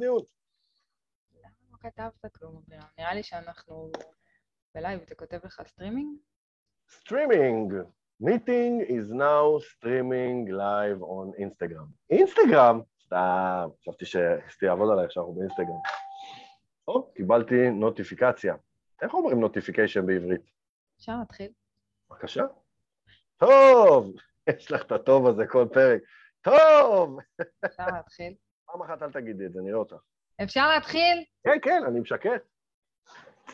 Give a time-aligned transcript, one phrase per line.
[0.00, 0.22] דיון.
[1.34, 2.62] למה לא כתבת כלום?
[2.98, 3.92] נראה לי שאנחנו
[4.74, 6.18] בלייב, אה, כתוב לך streaming?
[6.88, 7.72] streaming.
[8.22, 11.86] meeting is now streaming live on Instagram.
[12.10, 12.80] אינסטגרם?
[13.04, 15.80] סתם, חשבתי שאשתי יעבוד עליי שאנחנו באינסטגרם.
[16.88, 18.54] או, קיבלתי נוטיפיקציה.
[19.02, 20.50] איך אומרים notification בעברית?
[20.98, 21.50] אפשר להתחיל.
[22.10, 22.44] בבקשה.
[23.36, 24.12] טוב!
[24.50, 26.02] יש לך את הטוב הזה כל פרק.
[26.42, 27.18] טוב!
[27.64, 28.34] אפשר להתחיל.
[28.78, 29.96] פעם אחת אל תגידי את זה, נראה אותך.
[30.42, 31.24] אפשר להתחיל?
[31.44, 32.36] כן, כן, אני משקר.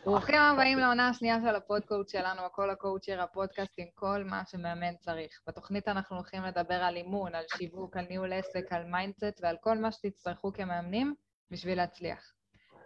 [0.05, 5.41] ברוכים הבאים לעונה השנייה של הפודקאסט שלנו, הכל הקואוצ'ר, הפודקאסט עם כל מה שמאמן צריך.
[5.47, 9.79] בתוכנית אנחנו הולכים לדבר על אימון, על שיווק, על ניהול עסק, על mindset ועל כל
[9.79, 11.15] מה שתצטרכו כמאמנים
[11.51, 12.33] בשביל להצליח.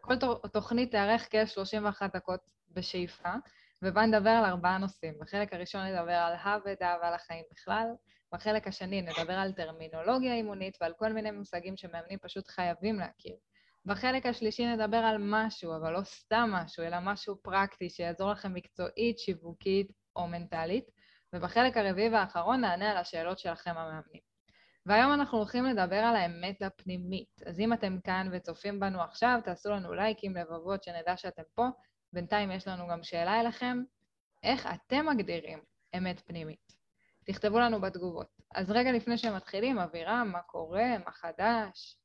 [0.01, 0.15] כל
[0.53, 2.41] תוכנית תארך כ-31 דקות
[2.71, 3.33] בשאיפה,
[3.83, 5.15] ובה נדבר על ארבעה נושאים.
[5.21, 7.87] בחלק הראשון נדבר על העבודה ועל החיים בכלל,
[8.37, 13.37] בחלק השני נדבר על טרמינולוגיה אימונית ועל כל מיני מושגים שמאמנים פשוט חייבים להכיר.
[13.85, 19.19] בחלק השלישי נדבר על משהו, אבל לא סתם משהו, אלא משהו פרקטי שיעזור לכם מקצועית,
[19.19, 20.85] שיווקית או מנטלית,
[21.33, 24.23] ובחלק הרביעי והאחרון נענה על השאלות שלכם המאמנים.
[24.87, 27.43] והיום אנחנו הולכים לדבר על האמת הפנימית.
[27.47, 31.67] אז אם אתם כאן וצופים בנו עכשיו, תעשו לנו לייקים, לבבות, שנדע שאתם פה.
[32.13, 33.83] בינתיים יש לנו גם שאלה אליכם,
[34.43, 35.59] איך אתם מגדירים
[35.97, 36.66] אמת פנימית?
[37.27, 38.27] תכתבו לנו בתגובות.
[38.55, 40.99] אז רגע לפני שמתחילים, אבירם, מה קורה?
[41.05, 41.99] מה חדש?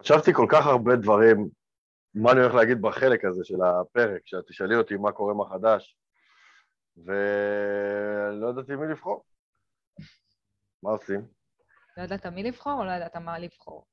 [0.00, 1.48] חשבתי כל כך הרבה דברים,
[2.14, 5.98] מה אני הולך להגיד בחלק הזה של הפרק, שאת תשאלי אותי מה קורה, מה חדש,
[6.96, 9.24] ולא ידעתי מי לבחור.
[10.82, 11.28] מה עושים?
[11.96, 13.86] לא ידעת מי לבחור או לא ידעת מה לבחור?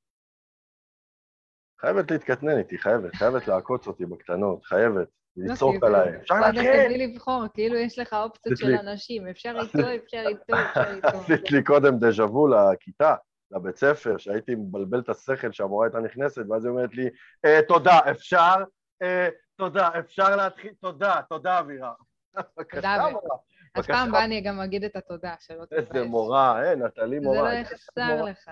[1.80, 6.16] חייבת להתקטנן איתי, חייבת, חייבת לעקוץ אותי בקטנות, חייבת, לצעוק עליי.
[6.16, 6.82] אפשר להתחיל!
[6.82, 11.08] לא מי לבחור, כאילו יש לך אופציות של אנשים, אפשר איתו, אפשר איתו, אפשר איתו.
[11.08, 13.14] עשית לי קודם דז'ה וו לכיתה.
[13.50, 17.08] לבית ספר, שהייתי מבלבל את השכל שהמורה הייתה נכנסת, ואז היא אומרת לי,
[17.44, 18.54] אה, תודה, אפשר?
[19.02, 20.72] אה, תודה, אפשר להתחיל?
[20.80, 21.92] תודה, תודה אבירה.
[22.74, 23.36] תודה אבירה.
[23.74, 25.88] אז פעם הבאה אני גם אגיד את התודה, שלא תתבייש.
[25.88, 27.36] איזה מורה, אה, נטלי מורה.
[27.36, 28.50] זה לא יחסר לך.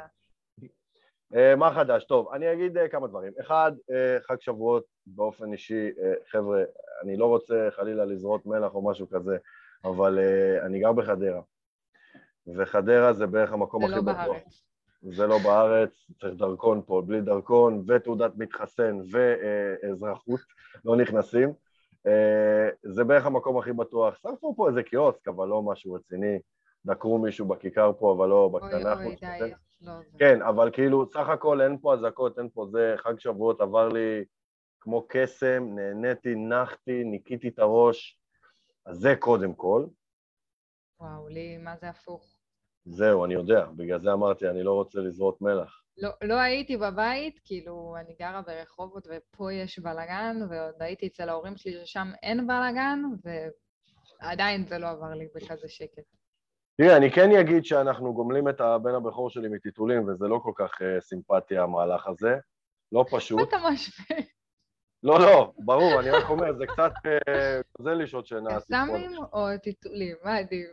[1.56, 2.04] מה חדש?
[2.04, 3.32] טוב, אני אגיד כמה דברים.
[3.40, 3.72] אחד,
[4.28, 5.90] חג שבועות באופן אישי,
[6.30, 6.62] חבר'ה,
[7.02, 9.36] אני לא רוצה חלילה לזרות מלח או משהו כזה,
[9.84, 10.18] אבל
[10.62, 11.40] אני גר בחדרה,
[12.56, 14.04] וחדרה זה בערך המקום הכי בטוח.
[14.06, 14.62] זה לא בארץ.
[15.02, 20.40] זה לא בארץ, צריך דרכון פה, בלי דרכון ותעודת מתחסן ואזרחות,
[20.84, 21.52] לא נכנסים.
[22.82, 24.18] זה בערך המקום הכי בטוח.
[24.22, 26.38] שרפו פה איזה קיוסק, אבל לא משהו רציני.
[26.86, 28.94] דקרו מישהו בכיכר פה, אבל לא בקטנה.
[28.94, 32.94] אוי אוי, די, לא כן, אבל כאילו, סך הכל אין פה אזעקות, אין פה זה,
[32.96, 34.24] חג שבועות עבר לי
[34.84, 38.20] כמו קסם, נהניתי, נחתי, ניקיתי את הראש,
[38.86, 39.86] אז זה קודם כל.
[41.00, 42.36] וואו, לי, מה זה הפוך?
[42.84, 45.82] זהו, אני יודע, בגלל זה אמרתי, אני לא רוצה לזרות מלח.
[45.96, 51.56] לא, לא הייתי בבית, כאילו, אני גרה ברחובות ופה יש בלאגן, ועוד הייתי אצל ההורים
[51.56, 53.02] שלי ששם אין בלאגן,
[54.22, 56.04] ועדיין זה לא עבר לי בכזה שקט.
[56.76, 60.70] תראה, אני כן אגיד שאנחנו גומלים את הבן הבכור שלי מטיטולים, וזה לא כל כך
[60.80, 62.36] uh, סימפטי המהלך הזה.
[62.92, 63.38] לא פשוט.
[63.38, 64.33] מה אתה משווה?
[65.04, 66.92] לא, לא, ברור, אני רק אומר, זה קצת
[67.80, 68.60] uh, לשעות שינה.
[68.60, 70.16] קסאמים או טיטולים?
[70.24, 70.68] מה עדיף?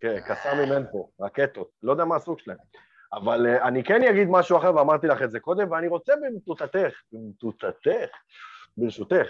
[0.00, 2.58] כן, קסאמים אין פה, רקטות, לא יודע מה הסוג שלהם.
[3.12, 7.02] אבל uh, אני כן אגיד משהו אחר, ואמרתי לך את זה קודם, ואני רוצה במטותתך,
[7.12, 8.16] במטותתך,
[8.76, 9.26] ברשותך,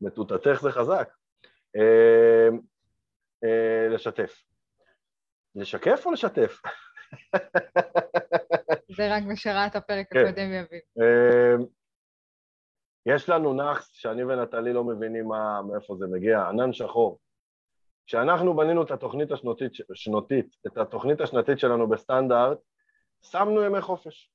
[0.00, 1.08] מטותתך זה חזק,
[1.76, 2.54] uh,
[3.44, 4.42] uh, לשתף.
[5.54, 6.60] לשקף או לשתף?
[8.96, 10.18] זה רק משראת הפרק כן.
[10.18, 10.80] הקודם יבין.
[13.06, 17.18] יש לנו נאחס שאני ונטלי לא מבינים מה, מאיפה זה מגיע, ענן שחור.
[18.06, 22.58] כשאנחנו בנינו את התוכנית השנותית, שנותית, את התוכנית השנתית שלנו בסטנדרט,
[23.22, 24.30] שמנו ימי חופש.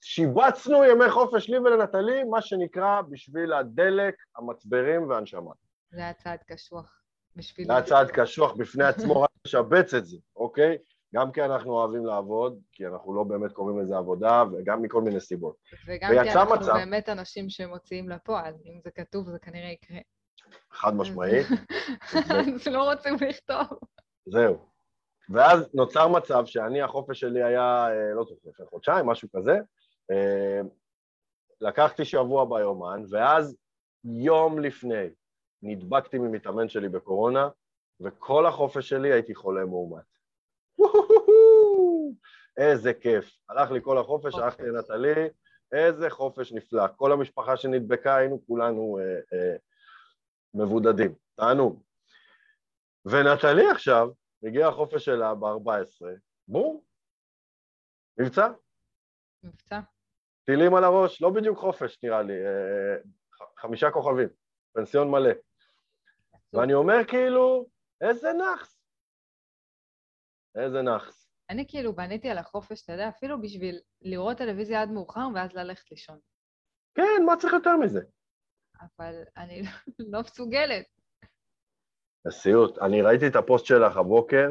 [0.00, 5.52] שיבצנו ימי חופש לי ולנטלי, מה שנקרא בשביל הדלק, המצברים והנשמה.
[5.90, 7.00] זה היה צעד קשוח.
[7.36, 7.66] בשביל...
[7.66, 10.78] זה היה צעד קשוח בפני עצמו, רק לשבץ את זה, אוקיי?
[11.14, 15.20] גם כי אנחנו אוהבים לעבוד, כי אנחנו לא באמת קוראים לזה עבודה, וגם מכל מיני
[15.20, 15.56] סיבות.
[15.86, 16.72] וגם כי אנחנו מצב...
[16.72, 19.98] באמת אנשים שמוציאים לפועל, אם זה כתוב זה כנראה יקרה.
[20.70, 21.46] חד משמעית.
[22.14, 23.78] אז לא רוצים לכתוב.
[24.26, 24.58] זהו.
[25.30, 29.58] ואז נוצר מצב שאני, החופש שלי היה, לא זוכר, לפני חודשיים, משהו כזה.
[31.60, 33.56] לקחתי שבוע ביומן, ואז
[34.04, 35.08] יום לפני
[35.62, 37.48] נדבקתי ממתאמן שלי בקורונה,
[38.00, 40.13] וכל החופש שלי הייתי חולה מאומת.
[42.56, 43.38] איזה כיף.
[43.48, 45.28] הלך לי כל החופש, הלכתי לנטלי,
[45.72, 46.86] איזה חופש נפלא.
[46.96, 49.56] כל המשפחה שנדבקה, היינו כולנו אה, אה,
[50.54, 51.82] מבודדים, תענוג.
[53.04, 54.08] ונטלי עכשיו,
[54.42, 56.06] הגיע החופש שלה ב-14,
[56.48, 56.80] בום,
[58.18, 58.48] מבצע.
[59.42, 59.80] מבצע.
[60.44, 62.96] טילים על הראש, לא בדיוק חופש נראה לי, אה,
[63.58, 64.28] חמישה כוכבים,
[64.72, 65.30] פנסיון מלא.
[66.52, 67.66] ואני אומר כאילו,
[68.00, 68.78] איזה נאחס.
[70.54, 71.23] איזה נאחס.
[71.50, 75.90] אני כאילו בניתי על החופש, אתה יודע, אפילו בשביל לראות טלוויזיה עד מאוחר ואז ללכת
[75.90, 76.18] לישון.
[76.94, 78.00] כן, מה צריך יותר מזה?
[78.80, 79.62] אבל אני
[79.98, 80.84] לא מסוגלת.
[82.24, 82.78] לסיוט.
[82.78, 84.48] אני ראיתי את הפוסט שלך הבוקר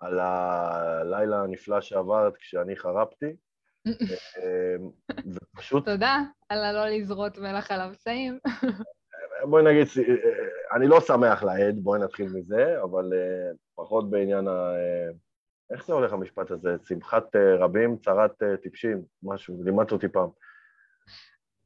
[0.00, 3.36] על הלילה הנפלא שעברת כשאני חרפתי,
[4.38, 4.90] אמ,
[5.34, 5.84] ופשוט...
[5.84, 8.38] תודה על הלא לזרות מלח על הבשעים.
[9.50, 9.86] בואי נגיד,
[10.76, 14.72] אני לא שמח לעד, בואי נתחיל מזה, אבל אה, פחות בעניין ה...
[15.72, 16.76] אה, איך זה הולך המשפט הזה?
[16.84, 20.28] שמחת אה, רבים, צרת טיפשים, משהו, לימדת אותי פעם.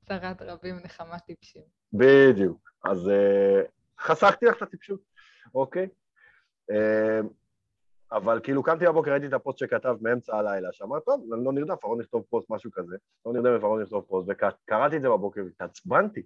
[0.09, 1.63] צרת רבים, נחמת טיפשים.
[1.93, 2.71] בדיוק.
[2.85, 3.11] אז
[4.01, 5.01] חסכתי לך את הטיפשות,
[5.55, 5.89] אוקיי?
[8.13, 11.85] אבל כאילו קמתי בבוקר, ראיתי את הפוסט שכתב מאמצע הלילה, שאמר, טוב, אני לא נרדם,
[11.85, 16.23] ארון נכתוב פוסט, משהו כזה, לא נרדם, ארון נכתוב פוסט, וקראתי את זה בבוקר והתעצבנתי.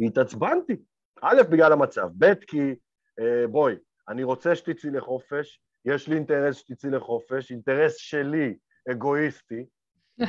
[0.00, 0.76] התעצבנתי.
[1.22, 2.74] א', בגלל המצב, ב', כי
[3.20, 3.74] אה, בואי,
[4.08, 8.56] אני רוצה שתצאי לחופש, יש לי אינטרס שתצאי לחופש, אינטרס שלי,
[8.90, 9.66] אגואיסטי,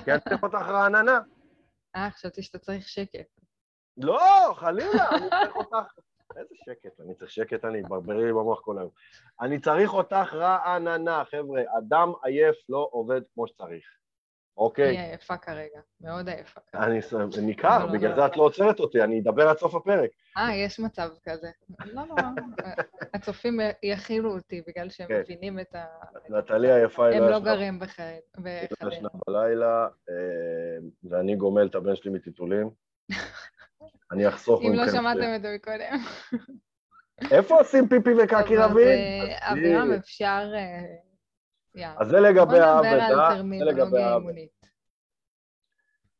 [0.05, 1.19] כי אני צריך אותך רעננה.
[1.95, 3.27] אה, חשבתי שאתה צריך שקט.
[3.97, 5.99] לא, חלילה, אני צריך אותך
[6.37, 8.89] איזה שקט, אני צריך שקט, אני, ברברי לי במוח כל היום.
[9.41, 13.85] אני צריך אותך רעננה, חבר'ה, אדם עייף לא עובד כמו שצריך,
[14.57, 14.89] אוקיי?
[14.89, 16.85] אני עייפה כרגע, מאוד עייפה כרגע.
[16.85, 16.99] אני
[17.41, 18.25] ניכר, לא, בגלל לא, זה לא.
[18.25, 20.09] את לא עוצרת אותי, אני אדבר עד סוף הפרק.
[20.37, 21.49] אה, יש מצב כזה.
[21.85, 22.21] לא נורא,
[23.13, 25.19] הצופים יכילו אותי בגלל שהם כן.
[25.19, 25.85] מבינים את ה...
[26.29, 27.25] נטלי עייפה היא לא.
[27.25, 28.21] הם לא גרים בחיים.
[28.45, 32.69] היא לא ישנה בלילה, אה, ואני גומל את הבן שלי מטיטולים.
[34.11, 35.97] אני אחסוך אם לא שמעתם את זה מקודם.
[37.31, 38.87] איפה עושים פיפי וקקי רבים?
[39.41, 40.47] אז אבירם אפשר...
[41.77, 44.41] אה, אז זה לגבי העבודה, זה לגבי העבודה.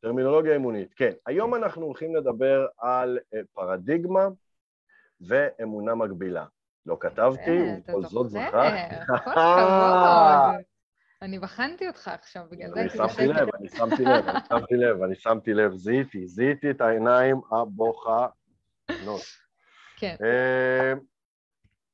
[0.00, 1.12] טרמינולוגיה אימונית, כן.
[1.26, 4.28] היום אנחנו הולכים לדבר על אה, פרדיגמה
[5.20, 6.44] ואמונה מגבילה.
[6.86, 8.94] לא כתבתי, אה, ובכל זאת זכרתי.
[11.22, 12.80] אני בחנתי אותך עכשיו, בגלל זה...
[12.80, 16.80] אני שמתי לב, אני שמתי לב, אני שמתי לב, אני שמתי לב, זיהיתי, זיהיתי את
[16.80, 18.32] העיניים הבוחנות.
[19.96, 20.16] כן.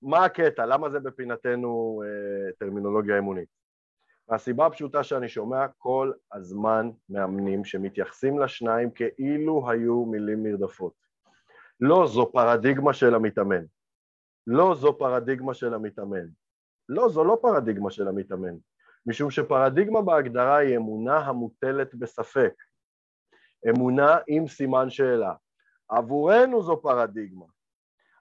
[0.02, 0.66] מה הקטע?
[0.66, 3.48] למה זה בפינתנו אה, טרמינולוגיה אמונית?
[4.28, 10.92] מהסיבה הפשוטה שאני שומע כל הזמן מאמנים שמתייחסים לשניים כאילו היו מילים נרדפות.
[11.80, 13.64] לא, זו פרדיגמה של המתאמן.
[14.46, 16.26] לא, זו פרדיגמה של המתאמן.
[16.88, 18.56] לא, זו לא פרדיגמה של המתאמן.
[19.06, 22.54] משום שפרדיגמה בהגדרה היא אמונה המוטלת בספק,
[23.68, 25.34] אמונה עם סימן שאלה.
[25.88, 27.46] עבורנו זו פרדיגמה,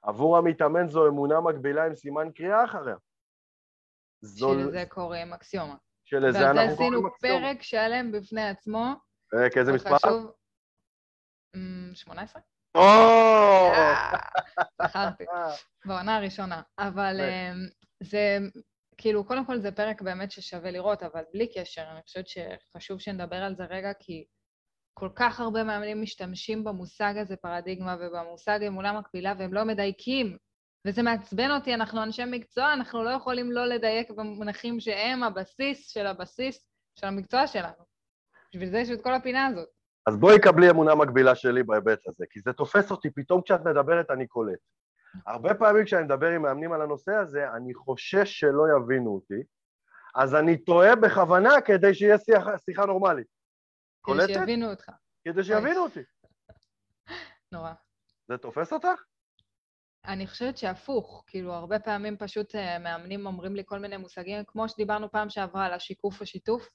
[0.08, 2.96] עבור המתאמן זו אמונה מקבילה עם סימן קריאה אחריה.
[4.22, 4.54] זו...
[4.54, 5.76] שלזה קוראים אקסיומה.
[6.06, 7.08] שלזה אנחנו קוראים אקסיומה.
[7.08, 8.94] ועל זה עשינו פרק שלם בפני עצמו.
[9.32, 9.98] פרק איזה מספר?
[9.98, 10.32] חשוב...
[11.94, 12.42] 18?
[12.76, 12.82] או!
[14.82, 15.24] זכרתי,
[15.86, 16.62] בעונה הראשונה.
[16.80, 17.20] אבל
[18.04, 18.38] זה
[18.98, 23.36] כאילו, קודם כל זה פרק באמת ששווה לראות, אבל בלי קשר, אני חושבת שחשוב שנדבר
[23.36, 24.26] על זה רגע, כי
[25.00, 30.38] כל כך הרבה מאמנים משתמשים במושג הזה, פרדיגמה, ובמושג אמונה מקבילה, והם לא מדייקים.
[30.88, 36.08] וזה מעצבן אותי, אנחנו אנשי מקצוע, אנחנו לא יכולים לא לדייק במונחים שהם הבסיס של
[36.08, 36.68] הבסיס
[37.00, 37.84] של המקצוע שלנו.
[38.52, 39.68] בשביל זה יש את כל הפינה הזאת.
[40.08, 44.12] אז בואי קבלי אמונה מקבילה שלי בהיבט הזה, כי זה תופס אותי, פתאום כשאת מדברת
[44.12, 44.60] אני קולט.
[45.28, 49.44] הרבה פעמים כשאני מדבר עם מאמנים על הנושא הזה, אני חושש שלא יבינו אותי,
[50.16, 53.37] אז אני טועה בכוונה כדי שיהיה שיחה, שיחה נורמלית.
[54.08, 54.34] כדי קולטת?
[54.34, 54.92] שיבינו אותך.
[55.26, 56.00] כדי שיבינו אותי.
[57.52, 57.72] נורא.
[58.28, 59.02] זה תופס אותך?
[60.06, 64.70] אני חושבת שהפוך, כאילו, הרבה פעמים פשוט אה, מאמנים אומרים לי כל מיני מושגים, כמו
[64.70, 66.70] שדיברנו פעם שעברה על השיקוף ושיתוף.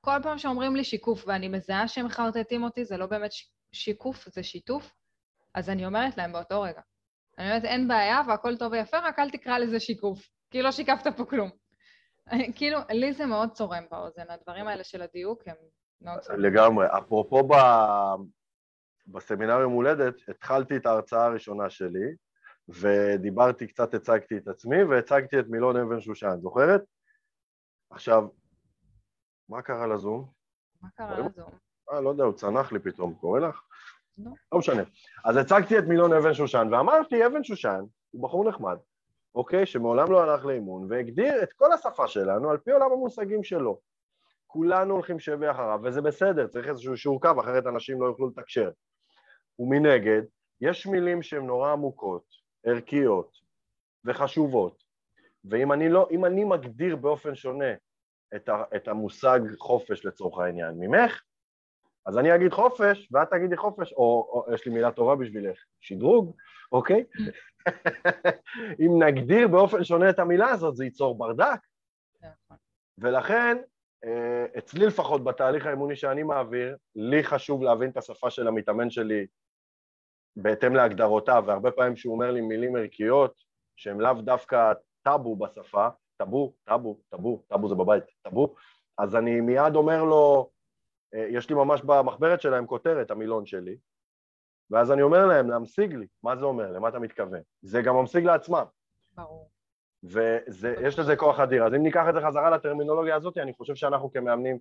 [0.00, 3.30] כל פעם שאומרים לי שיקוף ואני מזהה שהם מחרטטים אותי, זה לא באמת
[3.72, 4.92] שיקוף, זה שיתוף,
[5.54, 6.80] אז אני אומרת להם באותו רגע,
[7.38, 11.16] אני אומרת, אין בעיה והכל טוב ויפה, רק אל תקרא לזה שיקוף, כי לא שיקפת
[11.16, 11.50] פה כלום.
[12.56, 15.56] כאילו, לי זה מאוד צורם באוזן, הדברים האלה של הדיוק הם.
[16.38, 16.86] לגמרי.
[16.86, 17.54] אפרופו ב...
[19.08, 22.14] בסמינר יום הולדת, התחלתי את ההרצאה הראשונה שלי,
[22.68, 26.82] ודיברתי, קצת הצגתי את עצמי, והצגתי את מילון אבן שושן, זוכרת?
[27.90, 28.28] עכשיו,
[29.48, 30.30] מה קרה לזום?
[30.82, 31.50] מה קרה לזום?
[31.92, 33.62] אה, לא יודע, הוא צנח לי פתאום, קורא לך?
[34.18, 34.30] לא.
[34.52, 34.82] לא משנה.
[35.24, 38.76] אז הצגתי את מילון אבן שושן, ואמרתי, אבן שושן הוא בחור נחמד,
[39.34, 39.66] אוקיי?
[39.66, 43.80] שמעולם לא הלך לאימון, והגדיר את כל השפה שלנו על פי עולם המושגים שלו.
[44.46, 48.70] כולנו הולכים שבי אחריו, וזה בסדר, צריך איזשהו שיעור קו, אחרת אנשים לא יוכלו לתקשר.
[49.58, 50.22] ומנגד,
[50.60, 52.24] יש מילים שהן נורא עמוקות,
[52.66, 53.30] ערכיות
[54.04, 54.82] וחשובות,
[55.44, 57.72] ואם אני, לא, אני מגדיר באופן שונה
[58.36, 61.22] את, ה, את המושג חופש לצורך העניין ממך,
[62.06, 66.36] אז אני אגיד חופש, ואת תגידי חופש, או, או יש לי מילה טובה בשבילך, שדרוג,
[66.72, 67.04] אוקיי?
[68.80, 71.58] אם נגדיר באופן שונה את המילה הזאת, זה ייצור ברדק.
[72.20, 72.56] נכון.
[72.98, 73.56] ולכן,
[74.58, 79.26] אצלי לפחות, בתהליך האימוני שאני מעביר, לי חשוב להבין את השפה של המתאמן שלי
[80.36, 83.34] בהתאם להגדרותיו, והרבה פעמים שהוא אומר לי מילים ערכיות,
[83.76, 84.72] שהן לאו דווקא
[85.02, 88.54] טאבו בשפה, טאבו, טאבו, טאבו, טאבו זה בבית, טאבו,
[88.98, 90.50] אז אני מיד אומר לו,
[91.14, 93.76] אה, יש לי ממש במחברת שלהם כותרת, המילון שלי,
[94.70, 97.40] ואז אני אומר להם להמשיג לי, מה זה אומר, למה אתה מתכוון?
[97.62, 98.64] זה גם ממשיג לעצמם.
[99.14, 99.55] ברור.
[100.10, 101.64] ויש לזה כוח אדיר.
[101.64, 104.58] אז אם ניקח את זה חזרה לטרמינולוגיה הזאת, אני חושב שאנחנו כמאמנים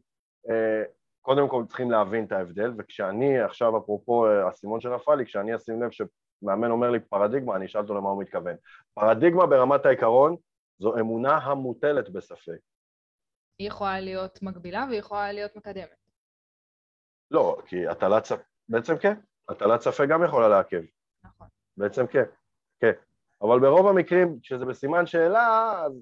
[0.49, 0.83] אה,
[1.21, 5.83] קודם כל צריכים להבין את ההבדל, וכשאני עכשיו, אפרופו אה, האסימון שנפל לי, כשאני אשים
[5.83, 8.55] לב שמאמן אומר לי פרדיגמה, אני אשאל אותו למה הוא מתכוון.
[8.93, 10.35] פרדיגמה ברמת העיקרון
[10.79, 12.59] זו אמונה המוטלת בספק.
[13.59, 16.05] היא יכולה להיות מקבילה והיא יכולה להיות מקדמת.
[17.31, 19.13] לא, כי הטלת ספק, בעצם כן,
[19.49, 20.81] הטלת ספק גם יכולה לעכב.
[21.23, 21.47] נכון.
[21.77, 22.23] בעצם כן,
[22.79, 22.91] כן.
[23.45, 26.01] אבל ברוב המקרים, כשזה בסימן שאלה, אז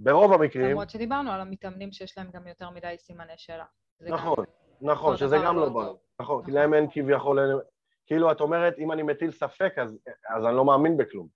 [0.00, 0.70] ברוב המקרים...
[0.70, 3.64] למרות שדיברנו על המתאמנים שיש להם גם יותר מדי סימני שאלה.
[4.00, 4.88] נכון, גם...
[4.88, 6.00] נכון, שזה גם לא ברור.
[6.20, 6.60] נכון, כי נכון.
[6.60, 7.60] להם אין כביכול...
[8.06, 11.28] כאילו, את אומרת, אם אני מטיל ספק, אז, אז אני לא מאמין בכלום.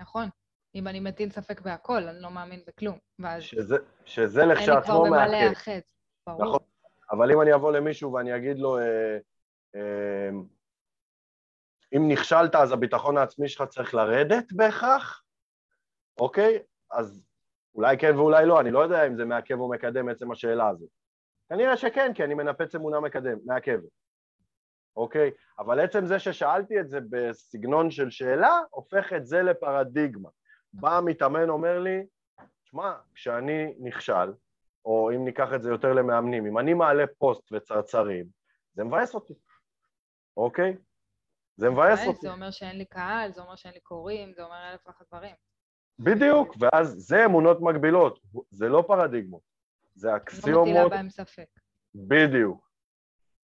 [0.00, 0.28] נכון.
[0.74, 2.98] אם אני מטיל ספק בהכל, אני לא מאמין בכלום.
[3.18, 3.42] ואז...
[3.42, 4.88] שזה, שזה לכשעצמו מעכב.
[4.88, 5.82] אין לי כבר במה להיאחז,
[6.26, 6.44] ברור.
[6.44, 6.58] נכון.
[7.10, 9.18] אבל אם אני אבוא למישהו ואני אגיד לו, אה,
[9.76, 10.30] אה,
[11.96, 15.22] אם נכשלת אז הביטחון העצמי שלך צריך לרדת בהכרח,
[16.20, 16.58] אוקיי?
[16.90, 17.24] אז
[17.74, 20.88] אולי כן ואולי לא, אני לא יודע אם זה מעכב או מקדם עצם השאלה הזאת.
[21.48, 23.88] כנראה שכן, כי אני מנפץ אמונה מקדם, מעכבת,
[24.96, 25.30] אוקיי?
[25.58, 30.28] אבל עצם זה ששאלתי את זה בסגנון של שאלה, הופך את זה לפרדיגמה.
[30.72, 32.06] בא המתאמן אומר לי,
[32.64, 34.32] שמע, כשאני נכשל,
[34.84, 38.26] או אם ניקח את זה יותר למאמנים, אם אני מעלה פוסט וצרצרים,
[38.74, 39.34] זה מבאס אותי,
[40.36, 40.76] אוקיי?
[41.56, 42.18] זה מבאס אותי.
[42.20, 45.34] זה אומר שאין לי קהל, זה אומר שאין לי קוראים, זה אומר אלף ואחת דברים.
[45.98, 49.42] בדיוק, ואז זה אמונות מגבילות, זה לא פרדיגמות,
[49.94, 50.54] זה אקסיומות...
[50.54, 51.46] לא מטילה בהם ספק.
[51.94, 52.70] בדיוק.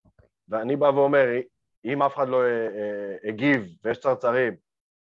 [0.05, 0.29] אוקיי.
[0.49, 1.27] ואני בא ואומר,
[1.85, 4.57] אם אף אחד לא אה, אה, הגיב ויש צרצרים,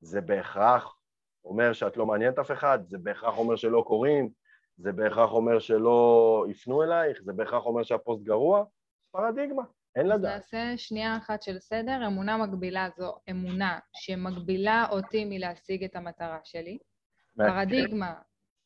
[0.01, 0.97] זה בהכרח
[1.45, 4.31] אומר שאת לא מעניינת אף אחד, זה בהכרח אומר שלא קוראים,
[4.77, 8.65] זה בהכרח אומר שלא יפנו אלייך, זה בהכרח אומר שהפוסט גרוע,
[9.11, 9.63] פרדיגמה,
[9.97, 10.35] אין לדעת.
[10.35, 16.79] נעשה שנייה אחת של סדר, אמונה מגבילה זו אמונה שמגבילה אותי מלהשיג את המטרה שלי.
[17.37, 18.15] פרדיגמה,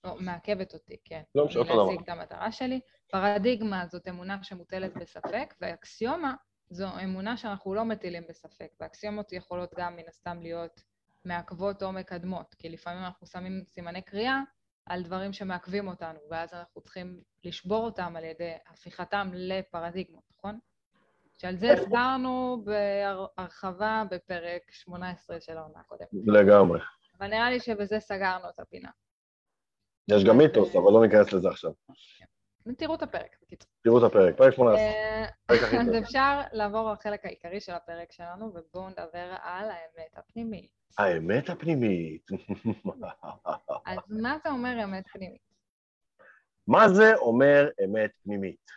[0.04, 1.23] לא, מעכבת אותי, כן.
[1.35, 1.85] לא משנה, אותו דבר.
[1.85, 2.80] מלהשיג את המטרה שלי.
[3.11, 6.35] פרדיגמה זאת אמונה שמוטלת בספק, ואקסיומה
[6.71, 10.83] זו אמונה שאנחנו לא מטילים בספק, ואקסיומות יכולות גם מן הסתם להיות
[11.25, 14.40] מעכבות או מקדמות, כי לפעמים אנחנו שמים סימני קריאה
[14.87, 20.59] על דברים שמעכבים אותנו, ואז אנחנו צריכים לשבור אותם על ידי הפיכתם לפרדיגמות, נכון?
[21.38, 26.09] שעל זה הסברנו בהרחבה בפרק 18 של העונה הקודמת.
[26.26, 26.81] לגמרי.
[27.19, 28.90] אבל נראה לי שבזה סגרנו את הפינה.
[30.11, 31.71] יש גם מיתוס, אבל לא ניכנס לזה עכשיו.
[32.19, 32.25] כן.
[32.75, 33.71] תראו את הפרק, בקיצור.
[33.83, 34.81] תראו את הפרק, פרק 18.
[34.81, 35.25] אה,
[35.81, 40.71] אז אפשר לעבור לחלק העיקרי של הפרק שלנו, ובואו נדבר על האמת הפנימית.
[40.99, 42.26] האמת הפנימית.
[43.87, 45.47] אז מה זה אומר אמת פנימית?
[46.66, 48.71] מה זה אומר אמת פנימית?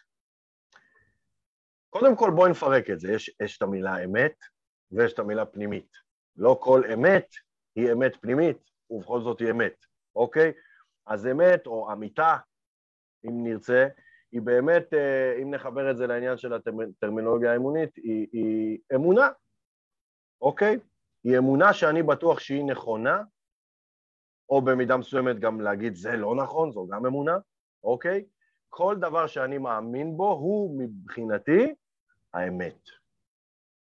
[1.90, 4.36] קודם כל בואי נפרק את זה, יש, יש את המילה אמת
[4.92, 5.92] ויש את המילה פנימית.
[6.36, 7.28] לא כל אמת
[7.76, 8.58] היא אמת פנימית,
[8.90, 9.76] ובכל זאת היא אמת,
[10.16, 10.52] אוקיי?
[11.08, 12.38] אז אמת או אמיתה,
[13.26, 13.88] אם נרצה,
[14.32, 19.30] היא באמת, אה, אם נחבר את זה לעניין של הטרמינולוגיה האמונית, היא, היא אמונה,
[20.42, 20.80] אוקיי?
[21.24, 23.24] היא אמונה שאני בטוח שהיא נכונה,
[24.50, 27.38] או במידה מסוימת גם להגיד זה לא נכון, זו גם אמונה,
[27.84, 28.26] אוקיי?
[28.70, 31.76] כל דבר שאני מאמין בו הוא מבחינתי
[32.34, 32.80] האמת,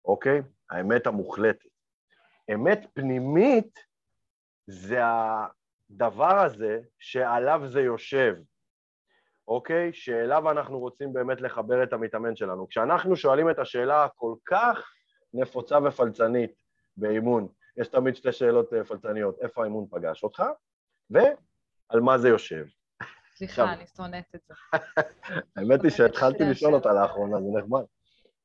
[0.05, 0.41] אוקיי?
[0.69, 1.69] האמת המוחלטת.
[2.53, 3.79] אמת פנימית
[4.67, 8.35] זה הדבר הזה שעליו זה יושב,
[9.47, 9.93] אוקיי?
[9.93, 12.67] שאליו אנחנו רוצים באמת לחבר את המתאמן שלנו.
[12.67, 14.91] כשאנחנו שואלים את השאלה הכל כך
[15.33, 16.51] נפוצה ופלצנית,
[16.97, 20.43] באימון, יש תמיד שתי שאלות אה, פלצניות, איפה האימון פגש אותך,
[21.09, 22.65] ועל מה זה יושב.
[23.35, 24.53] סליחה, אני שונאת את זה.
[25.55, 27.83] האמת היא שהתחלתי לשאול אותה לאחרונה, זה נחמד.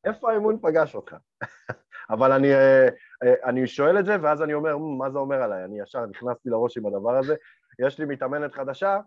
[0.05, 1.17] איפה האימון פגש אותך?
[2.11, 2.89] אבל אני, אה,
[3.23, 5.65] אה, אני שואל את זה, ואז אני אומר, מה זה אומר עליי?
[5.65, 7.35] אני ישר נכנסתי לראש עם הדבר הזה.
[7.79, 9.01] יש לי מתאמנת חדשה,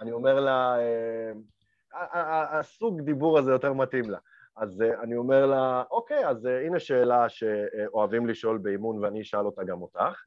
[0.00, 0.76] אני אומר לה,
[2.50, 4.18] הסוג דיבור הזה יותר מתאים לה.
[4.56, 9.82] אז אני אומר לה, אוקיי, אז הנה שאלה שאוהבים לשאול באימון ואני אשאל אותה גם
[9.82, 10.22] אותך.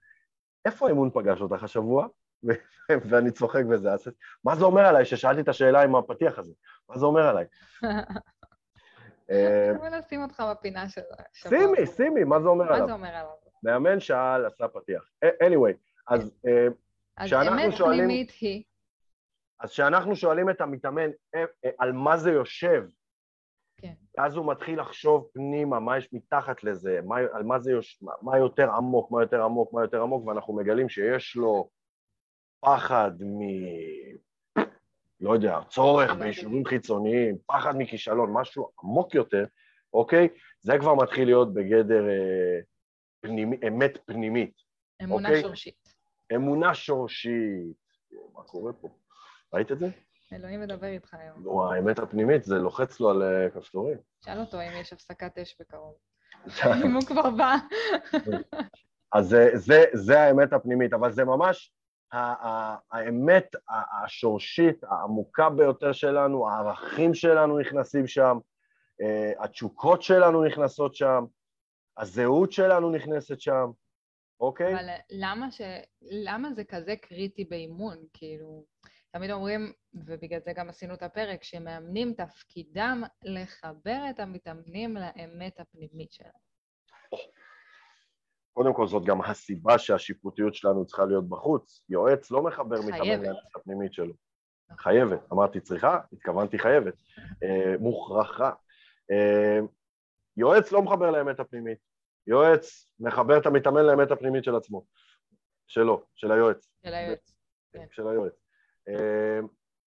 [0.66, 2.08] איפה האימון פגש אותך השבוע?
[3.10, 4.08] ואני צוחק בזה, אז
[4.44, 6.54] מה זה אומר עליי ששאלתי את השאלה עם הפתיח הזה?
[6.90, 7.46] מה זה אומר עליי?
[9.32, 11.02] אה, לשים אותך בפינה של
[11.34, 11.60] השבוע.
[11.60, 12.96] שימי, שימי, מה זה אומר מה זה עליו?
[12.96, 13.30] אומר עליו?
[13.64, 15.10] מאמן שאל, עשה פתיח.
[15.24, 15.74] אה, anyway,
[16.08, 16.68] אז אה,
[17.18, 18.64] אז כשאנחנו אמת שואלים- פנימית היא,
[19.60, 21.10] אז כשאנחנו שואלים את המתאמן
[21.78, 22.86] על מה זה יושב,
[23.78, 23.94] כן.
[24.18, 28.04] אז הוא מתחיל לחשוב פנימה, מה יש מתחת לזה, מה, על מה זה יוש...
[28.22, 31.70] מה יותר עמוק, מה יותר עמוק, מה יותר עמוק, ואנחנו מגלים שיש לו
[32.60, 33.40] פחד מ...
[35.22, 39.46] לא יודע, צורך באישורים חיצוניים, פחד מכישלון, משהו עמוק יותר,
[39.94, 40.28] אוקיי?
[40.60, 42.60] זה כבר מתחיל להיות בגדר אה,
[43.22, 44.54] פנימי, אמת פנימית,
[45.04, 45.42] אמונה אוקיי.
[45.42, 45.94] שורשית.
[46.36, 47.78] אמונה שורשית.
[48.34, 48.88] מה קורה פה?
[49.54, 49.88] ראית את זה?
[50.34, 51.44] אלוהים מדבר איתך היום.
[51.44, 53.98] נו, האמת הפנימית, זה לוחץ לו על אה, כפתורים.
[54.26, 55.96] שאל אותו אם יש הפסקת אש בקרוב.
[56.86, 57.56] אם הוא כבר בא.
[59.14, 61.74] אז זה, זה, זה האמת הפנימית, אבל זה ממש
[62.12, 63.56] האמת
[64.04, 68.38] השורשית, העמוקה ביותר שלנו, הערכים שלנו נכנסים שם,
[69.02, 71.26] אה, התשוקות שלנו נכנסות שם,
[71.98, 73.72] הזהות שלנו נכנסת שם,
[74.40, 74.74] אוקיי?
[74.74, 75.62] אבל למה, ש...
[76.02, 77.98] למה זה כזה קריטי באימון?
[78.14, 78.66] כאילו,
[79.12, 86.12] תמיד אומרים, ובגלל זה גם עשינו את הפרק, שמאמנים תפקידם לחבר את המתאמנים לאמת הפנימית
[86.12, 86.49] שלהם.
[88.60, 91.86] קודם כל זאת גם הסיבה שהשיפוטיות שלנו צריכה להיות בחוץ.
[91.90, 93.24] יועץ לא מחבר מתאמן.
[93.24, 94.14] לאמת הפנימית שלו.
[94.78, 95.20] חייבת.
[95.34, 96.94] אמרתי צריכה, התכוונתי חייבת.
[97.44, 98.52] אה, מוכרחה.
[99.12, 99.60] אה,
[100.38, 101.78] יועץ לא מחבר לאמת הפנימית.
[102.28, 104.86] יועץ מחבר את המתאמן לאמת הפנימית של עצמו.
[105.68, 106.70] שלו, של היועץ.
[106.86, 107.32] של היועץ.
[107.74, 107.86] כן.
[107.92, 108.34] של היועץ.
[108.90, 109.40] אה,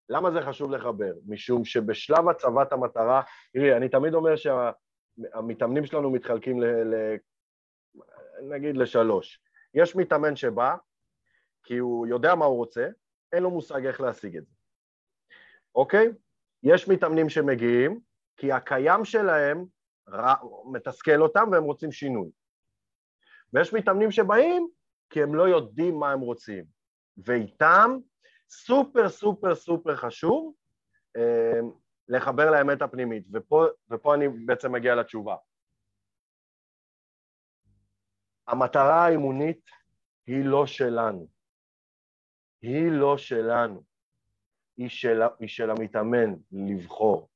[0.08, 1.12] למה זה חשוב לחבר?
[1.26, 6.64] משום שבשלב הצבת המטרה, תראי, אני תמיד אומר שהמתאמנים שלנו מתחלקים ל...
[6.64, 7.16] ל
[8.48, 9.40] נגיד לשלוש.
[9.74, 10.76] יש מתאמן שבא,
[11.62, 12.88] כי הוא יודע מה הוא רוצה,
[13.32, 14.54] אין לו מושג איך להשיג את זה,
[15.74, 16.08] אוקיי?
[16.62, 18.00] יש מתאמנים שמגיעים,
[18.36, 19.64] כי הקיים שלהם
[20.08, 20.34] רע,
[20.72, 22.30] מתסכל אותם והם רוצים שינוי.
[23.52, 24.68] ויש מתאמנים שבאים
[25.10, 26.64] כי הם לא יודעים מה הם רוצים,
[27.16, 27.98] ואיתם
[28.50, 30.54] סופר סופר סופר חשוב
[31.16, 31.60] אה,
[32.08, 35.36] לחבר לאמת הפנימית, ופה, ופה אני בעצם מגיע לתשובה.
[38.48, 39.60] המטרה האימונית
[40.26, 41.26] היא לא שלנו.
[42.62, 43.82] היא לא שלנו.
[44.76, 47.28] היא של, היא של המתאמן לבחור.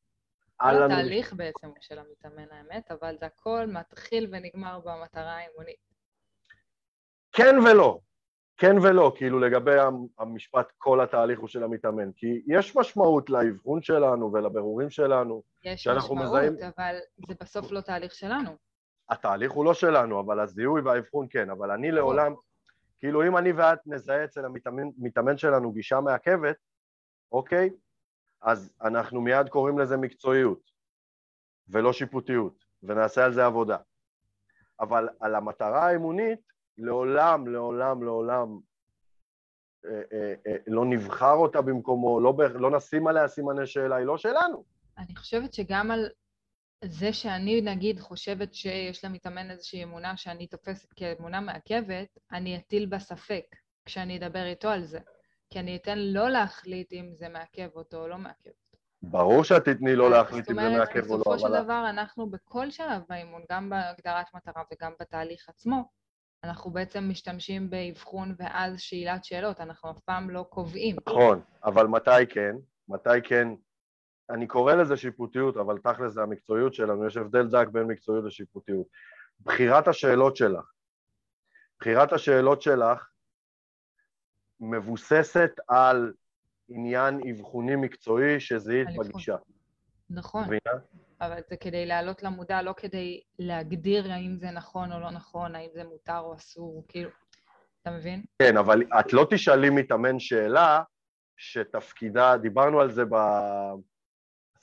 [0.56, 5.36] כל אל לנו- התהליך בעצם הוא של המתאמן האמת, אבל זה הכל מתחיל ונגמר במטרה
[5.36, 5.76] האימונית.
[7.32, 7.98] כן ולא.
[8.56, 13.82] כן ולא, כאילו לגבי המ- המשפט כל התהליך הוא של המתאמן, כי יש משמעות לאבחון
[13.82, 15.42] שלנו ולבירורים שלנו.
[15.64, 16.96] יש משמעות, מזהים- אבל
[17.28, 18.50] זה בסוף לא תהליך שלנו.
[19.08, 22.34] התהליך הוא לא שלנו, אבל הזיהוי והאבחון כן, אבל אני לעולם,
[22.98, 26.56] כאילו אם אני ואת נזהה אצל המתאמן מתאמן שלנו גישה מעכבת,
[27.32, 27.70] אוקיי?
[28.42, 30.60] אז אנחנו מיד קוראים לזה מקצועיות,
[31.68, 33.76] ולא שיפוטיות, ונעשה על זה עבודה.
[34.80, 36.40] אבל על המטרה האימונית,
[36.78, 38.58] לעולם, לעולם, לעולם
[39.86, 44.18] אה, אה, אה, לא נבחר אותה במקומו, לא, לא נשים עליה סימני שאלה, היא לא
[44.18, 44.64] שלנו.
[44.98, 46.08] אני חושבת שגם על
[46.84, 52.98] זה שאני, נגיד, חושבת שיש למתאמן איזושהי אמונה שאני תופסת כאמונה מעכבת, אני אטיל בה
[52.98, 54.98] ספק כשאני אדבר איתו על זה.
[55.50, 58.78] כי אני אתן לו להחליט אם זה מעכב אותו או לא מעכב אותו.
[59.02, 61.62] ברור שאת תתני לו להחליט אם זה זאת אומרת, מעכב או לא, בסופו של אבל...
[61.62, 65.84] דבר, אנחנו בכל שלב באימון, גם בהגדרת מטרה וגם בתהליך עצמו,
[66.44, 70.96] אנחנו בעצם משתמשים באבחון ואז שאלת שאלות, אנחנו אף פעם לא קובעים.
[71.06, 72.56] נכון, אבל מתי כן?
[72.88, 73.48] מתי כן?
[74.30, 78.86] אני קורא לזה שיפוטיות, אבל תכל'ס זה המקצועיות שלנו, יש הבדל דק בין מקצועיות לשיפוטיות.
[79.40, 80.72] בחירת השאלות שלך,
[81.80, 83.08] בחירת השאלות שלך
[84.60, 86.12] מבוססת על
[86.68, 88.88] עניין אבחוני מקצועי שזיהית.
[88.98, 89.36] בגישה.
[90.10, 90.80] נכון, מבינה?
[91.20, 95.68] אבל זה כדי להעלות למודע, לא כדי להגדיר האם זה נכון או לא נכון, האם
[95.74, 97.10] זה מותר או אסור, כאילו,
[97.82, 98.24] אתה מבין?
[98.38, 100.82] כן, אבל את לא תשאלי מתאמן שאלה
[101.36, 103.04] שתפקידה, דיברנו על זה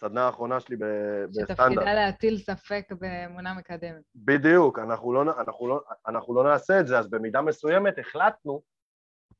[0.03, 1.49] בסדנה האחרונה שלי בסטנדרט.
[1.49, 4.01] שתפקידה להטיל ספק באמונה מקדמת.
[4.15, 8.61] בדיוק, אנחנו לא, אנחנו, לא, אנחנו לא נעשה את זה, אז במידה מסוימת החלטנו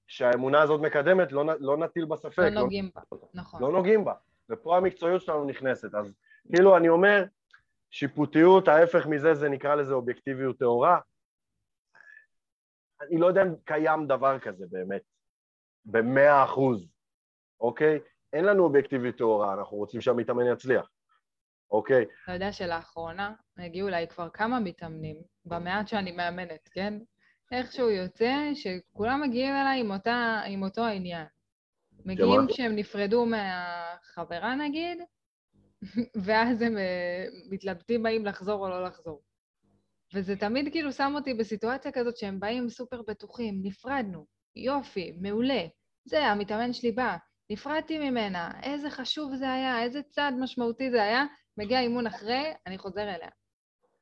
[0.08, 3.02] שהאמונה הזאת מקדמת, לא, לא נטיל בה ספק, לא לא, נוגעים בה,
[3.34, 3.62] נכון.
[3.62, 4.13] לא נוגעים בה,
[4.49, 6.13] ופה המקצועיות שלנו נכנסת, אז
[6.56, 7.26] כאילו אני אומר,
[7.91, 10.99] שיפוטיות, ההפך מזה זה נקרא לזה אובייקטיביות טהורה,
[13.02, 15.02] אני לא יודע אם קיים דבר כזה באמת,
[15.86, 16.88] במאה אחוז,
[17.60, 17.99] אוקיי?
[18.34, 20.89] אין לנו אובייקטיביות טהורה, אנחנו רוצים שהמתאמן יצליח,
[21.72, 22.06] אוקיי?
[22.24, 25.15] אתה יודע שלאחרונה הגיעו אליי כבר כמה מתאמנים,
[25.46, 26.93] במעט שאני מאמנת, כן?
[27.52, 31.26] איכשהו יוצא שכולם מגיעים אליי עם, אותה, עם אותו העניין.
[32.06, 32.54] מגיעים שמה?
[32.54, 34.98] כשהם נפרדו מהחברה נגיד,
[36.26, 39.22] ואז הם uh, מתלבטים האם לחזור או לא לחזור.
[40.13, 45.65] וזה תמיד כאילו שם אותי בסיטואציה כזאת שהם באים סופר בטוחים, נפרדנו, יופי, מעולה.
[46.06, 47.17] זה, המתאמן שלי בא,
[47.50, 51.24] נפרדתי ממנה, איזה חשוב זה היה, איזה צעד משמעותי זה היה,
[51.58, 53.30] מגיע אימון אחרי, אני חוזר אליה.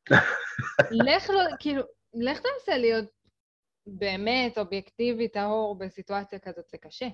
[1.08, 3.10] לך לא, כאילו, לך תנסה להיות
[3.86, 7.08] באמת אובייקטיבי, טהור, בסיטואציה כזאת, זה קשה.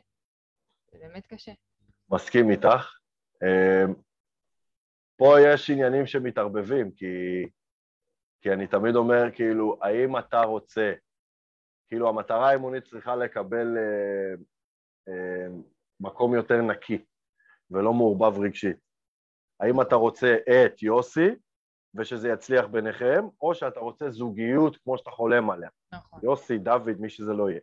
[0.92, 1.52] זה באמת קשה.
[2.10, 2.98] מסכים איתך.
[3.44, 3.94] אמ,
[5.16, 7.06] פה יש עניינים שמתערבבים, כי,
[8.42, 10.94] כי אני תמיד אומר, כאילו, האם אתה רוצה,
[11.88, 14.34] כאילו, המטרה האימונית צריכה לקבל אה,
[15.08, 15.48] אה,
[15.99, 17.05] מקום יותר נקי
[17.71, 18.77] ולא מעורבב רגשית.
[19.60, 21.29] האם אתה רוצה את יוסי
[21.95, 25.69] ושזה יצליח ביניכם, או שאתה רוצה זוגיות כמו שאתה חולם עליה.
[25.93, 26.19] נכון.
[26.23, 27.62] יוסי, דוד, מי שזה לא יהיה.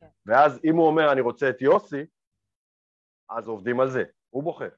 [0.00, 0.06] כן.
[0.26, 2.06] ואז אם הוא אומר אני רוצה את יוסי,
[3.30, 4.68] אז עובדים על זה, הוא בוחר.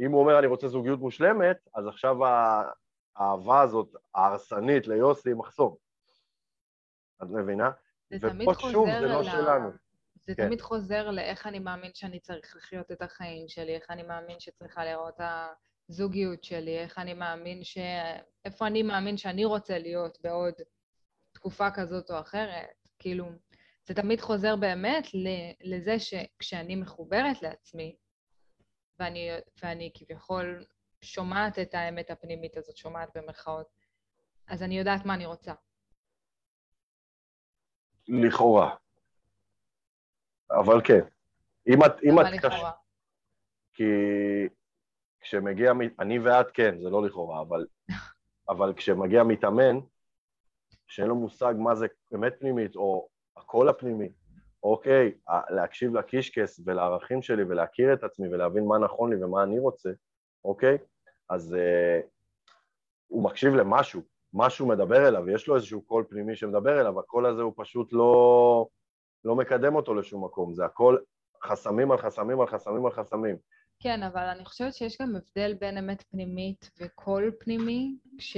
[0.00, 2.16] אם הוא אומר אני רוצה זוגיות מושלמת, אז עכשיו
[3.16, 5.76] האהבה הזאת, ההרסנית ליוסי, היא מחסום.
[7.22, 7.70] את מבינה?
[8.10, 9.70] זה תמיד חוזר שוב, זה לא שלנו.
[10.26, 10.46] זה כן.
[10.46, 14.84] תמיד חוזר לאיך אני מאמין שאני צריך לחיות את החיים שלי, איך אני מאמין שצריכה
[14.84, 15.20] לראות
[15.88, 17.78] הזוגיות שלי, איך אני מאמין ש...
[18.44, 20.54] איפה אני מאמין שאני רוצה להיות בעוד
[21.32, 22.88] תקופה כזאת או אחרת.
[22.98, 23.26] כאילו,
[23.84, 25.06] זה תמיד חוזר באמת
[25.60, 27.96] לזה שכשאני מחוברת לעצמי,
[28.98, 29.30] ואני,
[29.62, 30.64] ואני כביכול
[31.00, 33.66] שומעת את האמת הפנימית הזאת, שומעת במרכאות,
[34.46, 35.52] אז אני יודעת מה אני רוצה.
[38.08, 38.81] לכאורה.
[40.60, 41.00] אבל כן.
[41.68, 41.92] אם את...
[42.02, 42.26] אם את?
[42.42, 42.62] קש...
[43.74, 43.84] כי
[45.20, 45.72] כשמגיע...
[45.98, 47.66] אני ואת כן, זה לא לכאורה, אבל,
[48.48, 49.78] אבל כשמגיע מתאמן,
[50.86, 54.08] שאין לו מושג מה זה אמת פנימית, או הקול הפנימי,
[54.62, 55.12] אוקיי,
[55.50, 59.90] להקשיב לקישקס ולערכים שלי ולהכיר את עצמי ולהבין מה נכון לי ומה אני רוצה,
[60.44, 60.78] אוקיי?
[61.28, 62.00] אז אה,
[63.06, 64.02] הוא מקשיב למשהו,
[64.34, 68.66] משהו מדבר אליו, יש לו איזשהו קול פנימי שמדבר אליו, הקול הזה הוא פשוט לא,
[69.24, 70.96] לא מקדם אותו לשום מקום, זה הכל
[71.44, 73.36] חסמים על חסמים על חסמים על חסמים.
[73.80, 78.36] כן, אבל אני חושבת שיש גם הבדל בין אמת פנימית וקול פנימי, כש...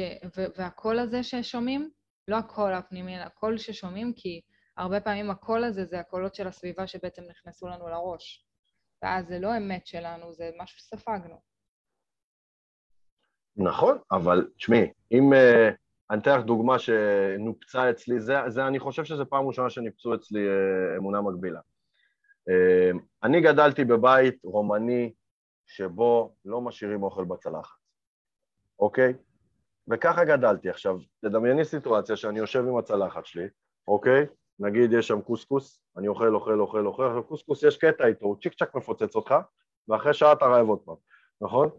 [0.56, 1.90] והקול הזה ששומעים,
[2.28, 4.40] לא הקול הפנימי, אלא הקול ששומעים, כי
[4.76, 8.46] הרבה פעמים הקול הזה זה הקולות של הסביבה שבעצם נכנסו לנו לראש.
[9.02, 11.40] ואז זה לא אמת שלנו, זה משהו שספגנו.
[13.56, 15.32] נכון, אבל תשמעי, אם...
[15.32, 20.14] Uh, אני אתן לך דוגמה שנופצה אצלי, זה, זה, אני חושב שזו פעם ראשונה שניפצו
[20.14, 21.60] אצלי uh, אמונה מקבילה.
[22.50, 25.12] Uh, אני גדלתי בבית רומני
[25.66, 27.76] שבו לא משאירים אוכל בצלחת,
[28.78, 29.14] אוקיי?
[29.88, 30.70] וככה גדלתי.
[30.70, 33.46] עכשיו, תדמייני סיטואציה שאני יושב עם הצלחת שלי,
[33.88, 34.26] אוקיי?
[34.58, 38.36] נגיד יש שם קוסקוס, אני אוכל, אוכל, אוכל, אוכל, עכשיו קוסקוס יש קטע איתו, הוא
[38.42, 39.34] צ'יק צ'ק מפוצץ אותך,
[39.88, 40.94] ואחרי שעה אתה רעב עוד פעם,
[41.40, 41.70] נכון?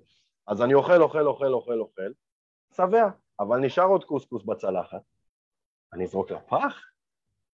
[0.47, 2.11] אז אני אוכל, אוכל, אוכל, אוכל, אוכל,
[2.77, 3.09] שבע,
[3.39, 5.01] אבל נשאר עוד קוסקוס בצלחת,
[5.93, 6.81] אני אזרוק לפח?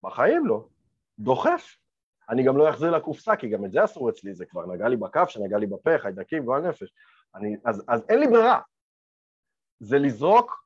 [0.03, 0.67] בחיים לא,
[1.19, 1.75] דוחף.
[2.29, 4.97] אני גם לא אחזיר לקופסה, כי גם את זה אסור אצלי, זה כבר נגע לי
[4.97, 6.93] בכף, שנגע לי בפה, חיידקים, גועל נפש.
[7.35, 8.59] אני, אז, אז אין לי ברירה.
[9.79, 10.65] זה לזרוק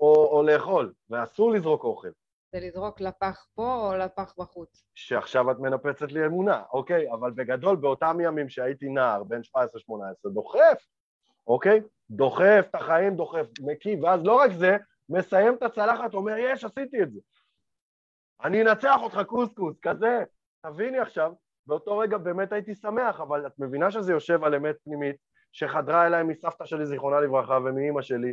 [0.00, 2.10] או, או לאכול, ואסור לזרוק אוכל.
[2.52, 4.84] זה לזרוק לפח פה או לפח בחוץ?
[4.94, 7.12] שעכשיו את מנפצת לי אמונה, אוקיי?
[7.12, 10.86] אבל בגדול, באותם ימים שהייתי נער, בן 17-18, דוחף,
[11.46, 11.80] אוקיי?
[12.10, 14.76] דוחף את החיים, דוחף, מקיא, ואז לא רק זה,
[15.08, 17.20] מסיים את הצלחת, אומר, יש, עשיתי את זה.
[18.44, 20.24] אני אנצח אותך קוסקוס, כזה.
[20.66, 21.32] תביני עכשיו,
[21.66, 25.16] באותו רגע באמת הייתי שמח, אבל את מבינה שזה יושב על אמת פנימית,
[25.52, 28.32] שחדרה אליי מסבתא שלי, זיכרונה לברכה, ומאימא שלי,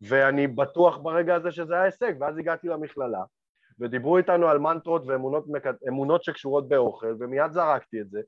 [0.00, 3.22] ואני בטוח ברגע הזה שזה היה הישג, ואז הגעתי למכללה,
[3.78, 8.20] ודיברו איתנו על מנטרות ואמונות שקשורות באוכל, ומיד זרקתי את זה,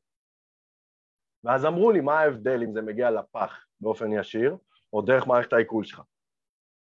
[1.45, 4.57] ואז אמרו לי, מה ההבדל אם זה מגיע לפח באופן ישיר,
[4.93, 6.03] או דרך מערכת העיכול שלך?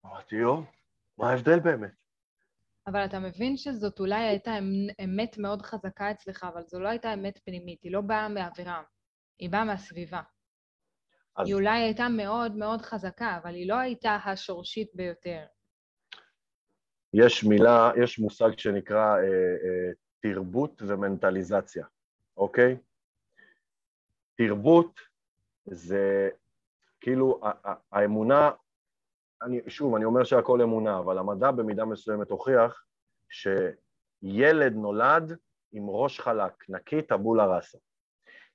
[0.07, 0.63] אמרתי, יו,
[1.19, 1.91] מה ההבדל באמת?
[2.87, 4.59] אבל אתה מבין שזאת אולי הייתה
[5.05, 8.83] אמת מאוד חזקה אצלך, אבל זו לא הייתה אמת פנימית, היא לא באה מאווירה,
[9.39, 10.21] היא באה מהסביבה.
[11.37, 11.47] אז...
[11.47, 15.45] היא אולי הייתה מאוד מאוד חזקה, אבל היא לא הייתה השורשית ביותר.
[17.15, 21.87] יש מילה, יש מושג שנקרא אה, אה, תרבות ומנטליזציה,
[22.37, 22.77] אוקיי?
[24.37, 25.01] תרבות
[25.65, 26.29] זה
[27.01, 27.41] כאילו
[27.93, 28.51] האמונה,
[29.43, 32.85] אני, שוב, אני אומר שהכל אמונה, אבל המדע במידה מסוימת הוכיח
[33.29, 35.37] שילד נולד
[35.73, 37.79] עם ראש חלק, נקי, טבולה ראסה.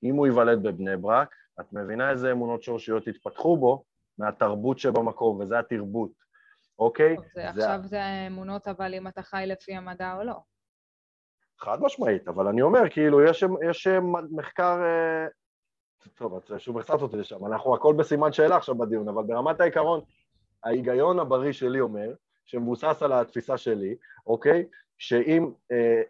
[0.04, 3.84] אם הוא ייוולד בבני ברק, את מבינה איזה אמונות שורשיות התפתחו בו
[4.18, 6.12] מהתרבות שבמקום, וזה התרבות,
[6.80, 7.16] אוקיי?
[7.18, 10.42] זה, זה עכשיו זה האמונות, אבל אם אתה חי לפי המדע או לא.
[11.60, 13.88] חד משמעית, אבל אני אומר, כאילו, יש, יש
[14.32, 15.28] מחקר אה,
[16.16, 20.02] טוב, את שוב החסרת אותי לשם, אנחנו הכל בסימן שאלה עכשיו בדיון, אבל ברמת העיקרון,
[20.64, 22.14] ההיגיון הבריא שלי אומר,
[22.46, 23.96] שמבוסס על התפיסה שלי,
[24.28, 24.66] אוקיי?
[24.98, 26.02] שאם אה,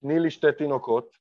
[0.00, 1.16] תני לי שתי תינוקות,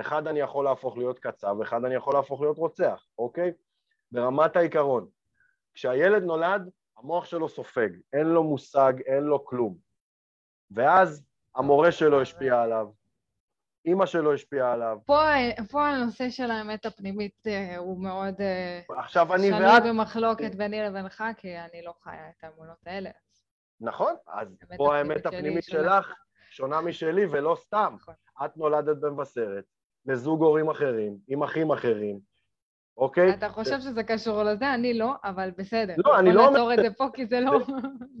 [0.00, 3.52] אחד אני יכול להפוך להיות קצב, אחד אני יכול להפוך להיות רוצח, אוקיי?
[4.12, 5.08] ברמת העיקרון.
[5.74, 9.76] כשהילד נולד, המוח שלו סופג, אין לו מושג, אין לו כלום.
[10.70, 11.24] ואז
[11.56, 12.88] המורה שלו השפיע עליו,
[13.90, 14.98] אימא שלו השפיעה עליו.
[15.06, 15.22] פה,
[15.70, 19.82] פה הנושא של האמת הפנימית אה, הוא מאוד אה, עכשיו אני שנוי ואת...
[19.82, 23.10] במחלוקת ביני לבינך, כי אני לא חיה את האמונות האלה.
[23.80, 25.82] נכון, אז האמת פה האמת שלי הפנימית שונה.
[25.82, 26.14] שלך
[26.50, 27.94] שונה משלי ולא סתם.
[27.96, 28.14] נכון.
[28.44, 29.64] את נולדת במבשרת,
[30.06, 32.18] לזוג הורים אחרים, עם אחים אחרים,
[32.96, 33.34] אוקיי?
[33.34, 34.74] אתה חושב שזה קשור לזה?
[34.74, 35.94] אני לא, אבל בסדר.
[36.04, 37.58] לא, אני לא בוא נעצור את זה פה, כי זה לא...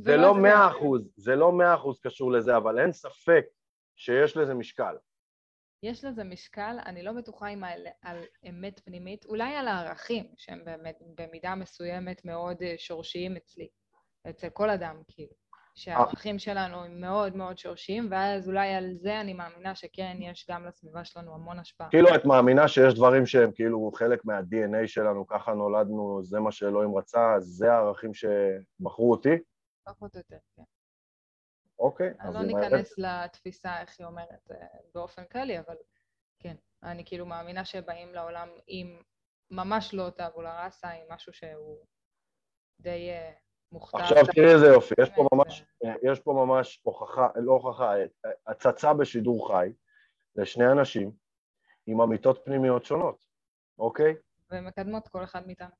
[0.04, 0.40] זה לא זה.
[0.40, 3.44] מאה אחוז, זה לא מאה אחוז קשור לזה, אבל אין ספק
[3.96, 4.94] שיש לזה משקל.
[5.82, 10.64] יש לזה משקל, אני לא בטוחה אם על, על אמת פנימית, אולי על הערכים, שהם
[10.64, 13.68] באמת במידה מסוימת מאוד אה, שורשיים אצלי,
[14.30, 15.40] אצל כל אדם, כאילו.
[15.74, 20.66] שהערכים שלנו הם מאוד מאוד שורשיים, ואז אולי על זה אני מאמינה שכן, יש גם
[20.66, 21.90] לסביבה שלנו המון השפעה.
[21.90, 26.96] כאילו את מאמינה שיש דברים שהם כאילו חלק מה-DNA שלנו, ככה נולדנו, זה מה שאלוהים
[26.96, 29.38] רצה, זה הערכים שבחרו אותי?
[29.84, 30.62] פחות או יותר, כן.
[31.80, 32.08] אוקיי.
[32.20, 34.56] אני אז לא עם האמת- ניכנס לתפיסה, איך היא אומרת, אה,
[34.94, 35.76] באופן כללי, אבל
[36.38, 39.02] כן, אני כאילו מאמינה שבאים לעולם עם
[39.50, 41.84] ממש לא טאבולה ראסה, עם משהו שהוא
[42.80, 43.32] די אה,
[43.72, 43.98] מוכתב.
[43.98, 45.64] עכשיו תראי איזה יופי, יש פה ממש,
[46.02, 47.92] יש פה ממש הוכחה, לא הוכחה,
[48.46, 49.72] הצצה בשידור חי
[50.36, 51.12] לשני אנשים
[51.86, 53.24] עם אמיתות פנימיות שונות,
[53.78, 54.14] אוקיי?
[54.50, 55.74] ומקדמות כל אחד מאיתנו.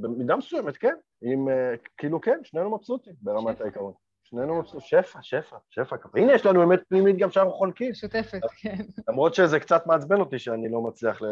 [0.00, 0.94] במידה מסוימת, כן.
[1.24, 3.60] אה, כאילו כן, שנינו מבסוטים ברמת.
[3.60, 3.92] העיקרון.
[4.34, 5.96] שנינו שפע, שפע, שפע.
[6.14, 7.90] הנה, יש לנו אמת פנימית גם שאנחנו חולקים.
[7.90, 8.76] משותפת, כן.
[9.08, 11.22] למרות שזה קצת מעצבן אותי שאני לא מצליח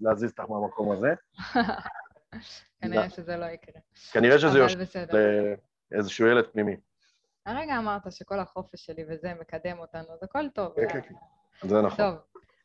[0.00, 1.14] להזיז, אותך מהמקום הזה.
[2.82, 3.80] כנראה שזה לא יקרה.
[4.12, 5.06] כנראה שזה יושב.
[5.90, 6.76] לאיזשהו ילד פנימי.
[7.46, 10.72] הרגע אמרת שכל החופש שלי וזה מקדם אותנו, אז הכל טוב.
[10.76, 11.68] כן, כן, כן.
[11.68, 11.96] זה נכון.
[11.96, 12.18] טוב,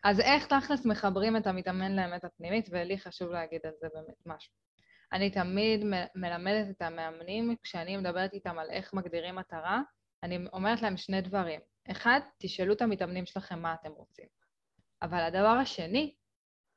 [0.04, 4.54] אז איך תכלס מחברים את המתאמן לאמת הפנימית, ולי חשוב להגיד על זה באמת משהו.
[5.13, 5.84] אני תמיד
[6.15, 9.82] מלמדת את המאמנים, כשאני מדברת איתם על איך מגדירים מטרה,
[10.24, 11.60] אני אומרת להם שני דברים.
[11.91, 14.26] אחד, תשאלו את המתאמנים שלכם מה אתם רוצים.
[15.02, 16.15] אבל הדבר השני,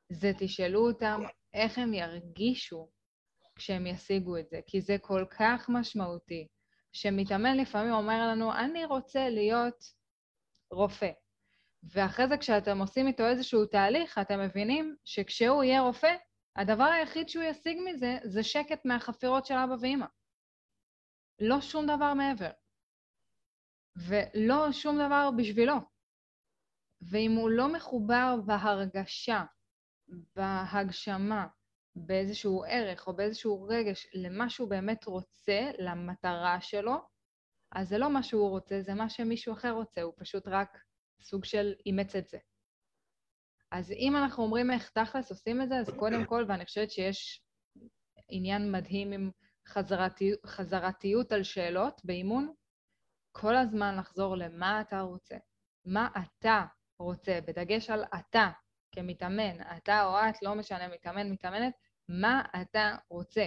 [0.09, 1.21] זה תשאלו אותם
[1.53, 2.89] איך הם ירגישו
[3.55, 6.47] כשהם ישיגו את זה, כי זה כל כך משמעותי,
[6.93, 9.85] שמתאמן לפעמים אומר לנו, אני רוצה להיות
[10.71, 11.11] רופא.
[11.83, 16.15] ואחרי זה כשאתם עושים איתו איזשהו תהליך, אתם מבינים שכשהוא יהיה רופא,
[16.55, 20.05] הדבר היחיד שהוא ישיג מזה זה שקט מהחפירות של אבא ואמא.
[21.39, 22.51] לא שום דבר מעבר.
[23.95, 25.75] ולא שום דבר בשבילו.
[27.01, 29.43] ואם הוא לא מחובר בהרגשה,
[30.35, 31.47] בהגשמה,
[31.95, 36.95] באיזשהו ערך או באיזשהו רגש למה שהוא באמת רוצה, למטרה שלו,
[37.71, 40.77] אז זה לא מה שהוא רוצה, זה מה שמישהו אחר רוצה, הוא פשוט רק
[41.21, 42.37] סוג של אימץ את זה.
[43.71, 47.43] אז אם אנחנו אומרים איך תכלס עושים את זה, אז קודם כל, ואני חושבת שיש
[48.29, 49.31] עניין מדהים עם
[49.67, 52.53] חזרתי, חזרתיות על שאלות באימון,
[53.31, 55.35] כל הזמן לחזור למה אתה רוצה,
[55.85, 56.65] מה אתה
[56.99, 58.49] רוצה, בדגש על אתה
[58.91, 61.73] כמתאמן, אתה או את, לא משנה, מתאמן, מתאמנת,
[62.09, 63.45] מה אתה רוצה.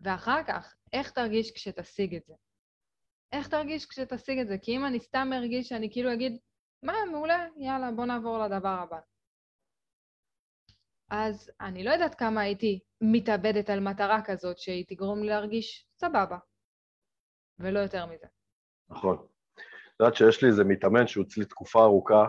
[0.00, 2.34] ואחר כך, איך תרגיש כשתשיג את זה?
[3.32, 4.58] איך תרגיש כשתשיג את זה?
[4.62, 6.38] כי אם אני סתם ארגיש שאני כאילו אגיד,
[6.82, 8.98] מה, מעולה, יאללה, בוא נעבור לדבר הבא.
[11.10, 16.38] אז אני לא יודעת כמה הייתי מתאבדת על מטרה כזאת שהיא תגרום לי להרגיש סבבה,
[17.58, 18.26] ולא יותר מזה.
[18.88, 19.16] נכון.
[19.56, 22.26] את יודעת שיש לי איזה מתאמן שהוא אצלי תקופה ארוכה,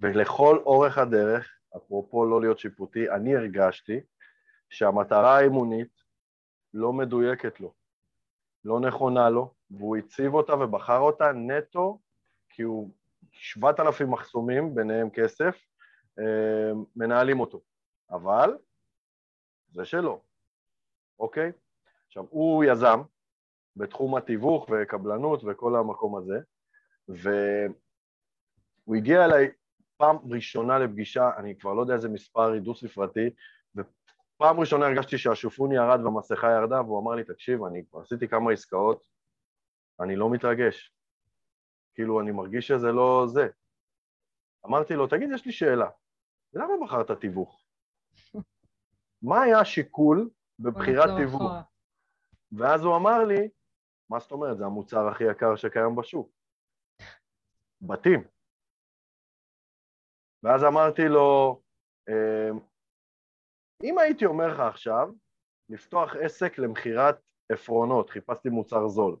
[0.00, 4.00] ולכל אורך הדרך, אפרופו לא להיות שיפוטי, אני הרגשתי
[4.70, 5.92] שהמטרה האימונית
[6.74, 7.72] לא מדויקת לו,
[8.64, 11.98] לא נכונה לו, והוא הציב אותה ובחר אותה נטו
[12.48, 12.90] כי הוא
[13.32, 15.56] 7,000 מחסומים, ביניהם כסף,
[16.18, 17.60] אה, מנהלים אותו.
[18.10, 18.58] אבל
[19.70, 20.20] זה שלו,
[21.18, 21.52] אוקיי?
[22.06, 23.00] עכשיו, הוא יזם
[23.76, 26.40] בתחום התיווך וקבלנות וכל המקום הזה,
[27.08, 29.50] והוא הגיע אליי
[29.96, 33.30] פעם ראשונה לפגישה, אני כבר לא יודע איזה מספר דו-ספרתי,
[33.74, 38.52] ופעם ראשונה הרגשתי שהשופון ירד והמסכה ירדה, והוא אמר לי, תקשיב, אני כבר עשיתי כמה
[38.52, 39.04] עסקאות,
[40.00, 40.94] אני לא מתרגש.
[41.94, 43.48] כאילו, אני מרגיש שזה לא זה.
[44.66, 45.88] אמרתי לו, תגיד, יש לי שאלה,
[46.52, 47.67] למה בחרת תיווך?
[49.28, 51.42] מה היה השיקול בבחירת תיווך?
[52.52, 53.48] ואז הוא אמר לי,
[54.10, 56.30] מה זאת אומרת, זה המוצר הכי יקר שקיים בשוק.
[57.80, 58.24] בתים.
[60.42, 61.60] ואז אמרתי לו,
[63.84, 65.08] אם הייתי אומר לך עכשיו,
[65.68, 67.18] לפתוח עסק למכירת
[67.52, 69.16] עפרונות, חיפשתי מוצר זול,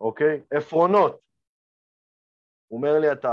[0.00, 0.42] אוקיי?
[0.50, 1.20] עפרונות.
[2.68, 3.28] הוא אומר לי, אתה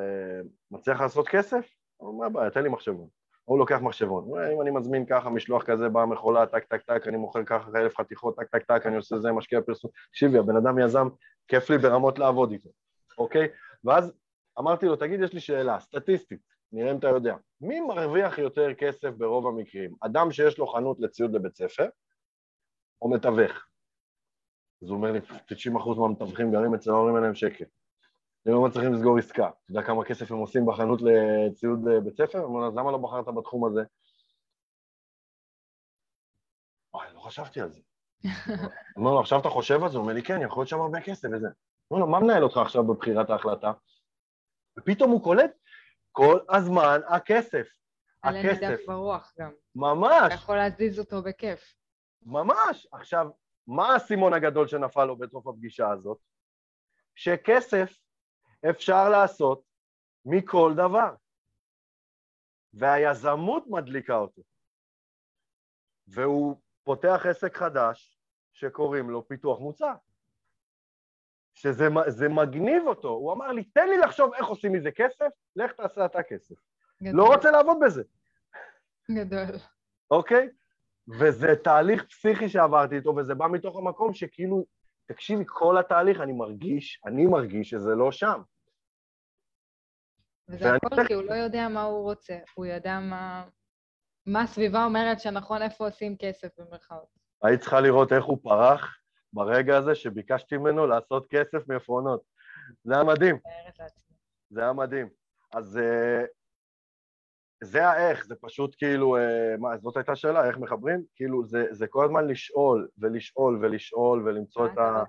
[0.00, 1.74] אה, מצליח לעשות כסף?
[1.96, 3.08] הוא אומר, מה הבעיה, תן לי מחשבון.
[3.46, 4.24] הוא לוקח מחשבון.
[4.24, 7.70] אומר, אם אני מזמין ככה, משלוח כזה, באה מכולה, טק טק טק, אני מוכר ככה
[7.76, 9.90] אלף חתיכות, טק טק טק, אני עושה זה, משקיע פרסום.
[10.10, 11.08] תקשיבי, הבן אדם יזם,
[11.48, 12.68] כיף לי ברמות לעבוד איתו,
[13.18, 13.48] אוקיי?
[13.84, 14.12] ואז
[14.58, 16.40] אמרתי לו, תגיד, יש לי שאלה, סטטיסטית,
[16.72, 17.36] נראה אם אתה יודע.
[17.60, 19.94] מי מרוויח יותר כסף ברוב המקרים?
[20.00, 21.88] אדם שיש לו חנות לציוד לבית ספר,
[23.02, 23.66] או מתווך?
[24.82, 27.64] אז הוא אומר לי, 90% מהמתווכים גרים אצל ההורים אין להם שקל.
[28.46, 29.46] הם לא מצליחים לסגור עסקה.
[29.46, 32.38] אתה יודע כמה כסף הם עושים בחנות לציוד בית ספר?
[32.38, 33.80] הוא אומר, אז למה לא בחרת בתחום הזה?
[36.94, 37.80] וואי, לא חשבתי על זה.
[38.96, 39.96] אומר לו, עכשיו אתה חושב על זה?
[39.96, 41.48] הוא אומר לי, כן, יכול להיות שם הרבה כסף וזה.
[41.90, 43.72] אומר לו, מה מנהל אותך עכשיו בבחירת ההחלטה?
[44.78, 45.50] ופתאום הוא קולט,
[46.12, 47.66] כל הזמן הכסף.
[48.22, 49.50] על אין דף ברוח גם.
[49.74, 50.26] ממש.
[50.26, 51.74] אתה יכול להזיז אותו בכיף.
[52.22, 52.86] ממש.
[52.92, 53.26] עכשיו,
[53.66, 56.18] מה האסימון הגדול שנפל לו בסוף הפגישה הזאת?
[57.14, 58.05] שכסף
[58.70, 59.62] אפשר לעשות
[60.24, 61.14] מכל דבר.
[62.74, 64.42] והיזמות מדליקה אותו.
[66.08, 68.18] והוא פותח עסק חדש
[68.52, 69.94] שקוראים לו פיתוח מוצר.
[71.54, 73.08] שזה מגניב אותו.
[73.08, 76.54] הוא אמר לי, תן לי לחשוב איך עושים מזה כסף, לך תעשה אתה כסף.
[77.02, 77.16] גדול.
[77.16, 78.02] לא רוצה לעבוד בזה.
[79.10, 79.58] גדול.
[80.10, 80.48] אוקיי?
[81.20, 84.64] וזה תהליך פסיכי שעברתי איתו, וזה בא מתוך המקום שכאילו,
[85.06, 88.40] תקשיבי, כל התהליך, אני מרגיש, אני מרגיש שזה לא שם.
[90.48, 93.44] וזה הכל כי הוא לא יודע מה הוא רוצה, הוא יודע מה,
[94.26, 97.08] מה הסביבה אומרת שנכון איפה עושים כסף במרכאות.
[97.42, 98.98] היית צריכה לראות איך הוא פרח
[99.32, 102.20] ברגע הזה שביקשתי ממנו לעשות כסף מעפרונות.
[102.84, 103.38] זה היה מדהים.
[104.50, 105.08] זה היה מדהים.
[105.54, 106.24] אז אה,
[107.64, 111.02] זה האיך, זה פשוט כאילו, אה, מה, זאת הייתה שאלה, איך מחברים?
[111.14, 115.04] כאילו, זה, זה כל הזמן לשאול, ולשאול, ולשאול, ולמצוא את ה...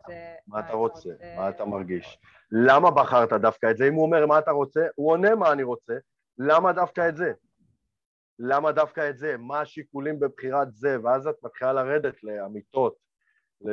[0.47, 2.19] מה אתה רוצה, מה אתה מרגיש.
[2.51, 3.87] למה בחרת דווקא את זה?
[3.87, 5.93] אם הוא אומר מה אתה רוצה, הוא עונה מה אני רוצה,
[6.37, 7.31] למה דווקא את זה?
[8.39, 9.37] למה דווקא את זה?
[9.37, 10.97] מה השיקולים בבחירת זה?
[11.03, 12.95] ואז את מתחילה לרדת לאמיתות,
[13.61, 13.69] ל...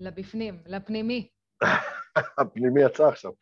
[0.00, 1.28] לבפנים, לפנימי.
[2.38, 3.32] הפנימי יצא עכשיו.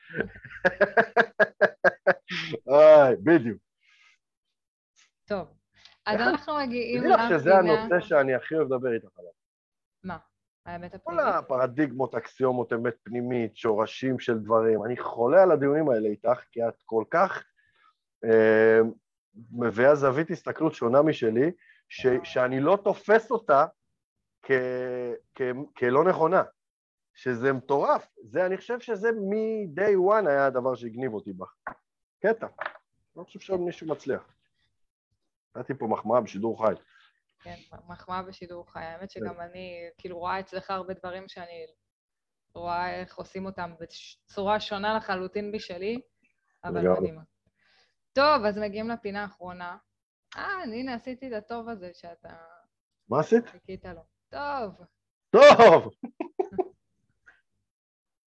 [2.67, 3.59] אוי, בדיוק.
[5.25, 5.49] טוב,
[6.07, 7.17] אז אנחנו מגיעים לפינה...
[7.17, 9.33] תדעי לך שזה הנושא שאני הכי אוהב לדבר איתך עליו.
[10.05, 10.19] מה?
[10.67, 11.25] האמת הפנימית?
[11.25, 14.85] כל הפרדיגמות, אקסיומות, אמת פנימית, שורשים של דברים.
[14.85, 17.45] אני חולה על הדיונים האלה איתך, כי את כל כך
[18.25, 18.81] אה,
[19.53, 21.51] מביאה זווית הסתכלות שונה משלי,
[21.89, 23.67] ש, שאני לא תופס אותה
[24.43, 24.51] כ,
[25.35, 25.43] כ,
[25.77, 26.43] כלא נכונה.
[27.15, 28.07] שזה מטורף.
[28.23, 31.55] זה, אני חושב שזה מ-day one היה הדבר שהגניב אותי בך.
[32.23, 32.47] קטע.
[33.17, 34.35] לא חושב שעוד מישהו מצליח.
[35.57, 36.75] נתתי פה מחמאה בשידור חי.
[37.43, 37.57] כן,
[37.89, 38.81] מחמאה בשידור חי.
[38.81, 39.41] האמת שגם כן.
[39.41, 41.67] אני כאילו רואה אצלך הרבה דברים שאני
[42.55, 46.01] רואה איך עושים אותם בצורה שונה לחלוטין משלי,
[46.65, 47.23] אבל מדהימה.
[48.13, 49.77] טוב, אז מגיעים לפינה האחרונה.
[50.37, 52.37] אה, הנה, עשיתי את הטוב הזה שאתה...
[53.09, 53.49] מה עשית?
[53.49, 54.03] חיכית לו.
[54.31, 54.87] טוב.
[55.31, 55.93] טוב!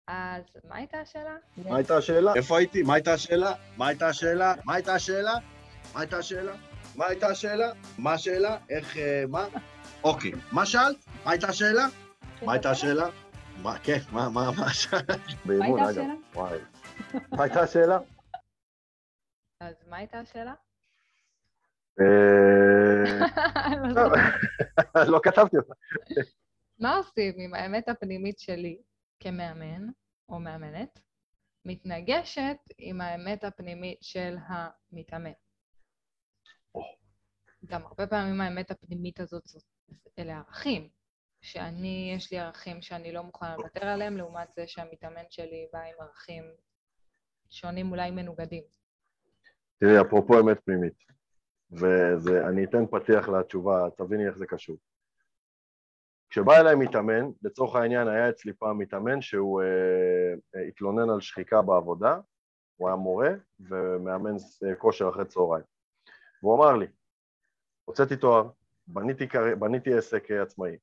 [0.07, 1.37] אז מה הייתה השאלה?
[1.57, 2.35] מה הייתה השאלה?
[2.35, 2.83] איפה הייתי?
[2.83, 3.53] מה הייתה השאלה?
[3.77, 4.55] מה הייתה השאלה?
[4.65, 5.35] מה הייתה השאלה?
[5.95, 6.53] מה הייתה השאלה?
[6.97, 7.73] מה הייתה השאלה?
[7.99, 8.59] מה השאלה?
[8.71, 9.47] איך, אה, מה?
[10.05, 10.33] אוקיי.
[10.53, 10.97] מה שאלת?
[11.25, 11.87] מה הייתה השאלה?
[12.43, 13.07] מה הייתה השאלה?
[13.63, 15.21] מה, כן, מה, מה, מה שאלת?
[15.45, 16.15] מה הייתה השאלה?
[16.35, 16.59] וואי.
[17.31, 17.99] מה הייתה השאלה?
[19.61, 20.55] אז מה הייתה השאלה?
[22.01, 22.05] אה,
[25.07, 25.75] לא כתבתי אותה.
[26.79, 28.79] מה עושים עם האמת הפנימית שלי
[29.23, 29.89] כמאמן
[30.29, 30.99] או מאמנת
[31.65, 35.33] מתנגשת עם האמת הפנימית של המתאמן.
[37.65, 39.43] גם הרבה פעמים האמת הפנימית הזאת,
[40.19, 40.89] אלה ערכים,
[41.41, 45.95] שאני, יש לי ערכים שאני לא מוכנה לוותר עליהם, לעומת זה שהמתאמן שלי בא עם
[46.01, 46.45] ערכים
[47.51, 48.63] שונים, אולי מנוגדים.
[49.79, 51.05] תראי, אפרופו אמת פנימית,
[52.25, 54.77] ואני אתן פתיח לתשובה, תביני איך זה קשור.
[56.33, 59.67] כשבא אליי מתאמן, לצורך העניין היה אצלי פעם מתאמן שהוא אה,
[60.57, 62.19] אה, התלונן על שחיקה בעבודה,
[62.77, 63.31] הוא היה מורה
[63.61, 65.65] ומאמן אה, כושר אחרי צהריים.
[66.43, 66.87] והוא אמר לי,
[67.85, 68.49] הוצאתי תואר,
[68.87, 69.57] בניתי, קר...
[69.59, 70.77] בניתי עסק אה, עצמאי,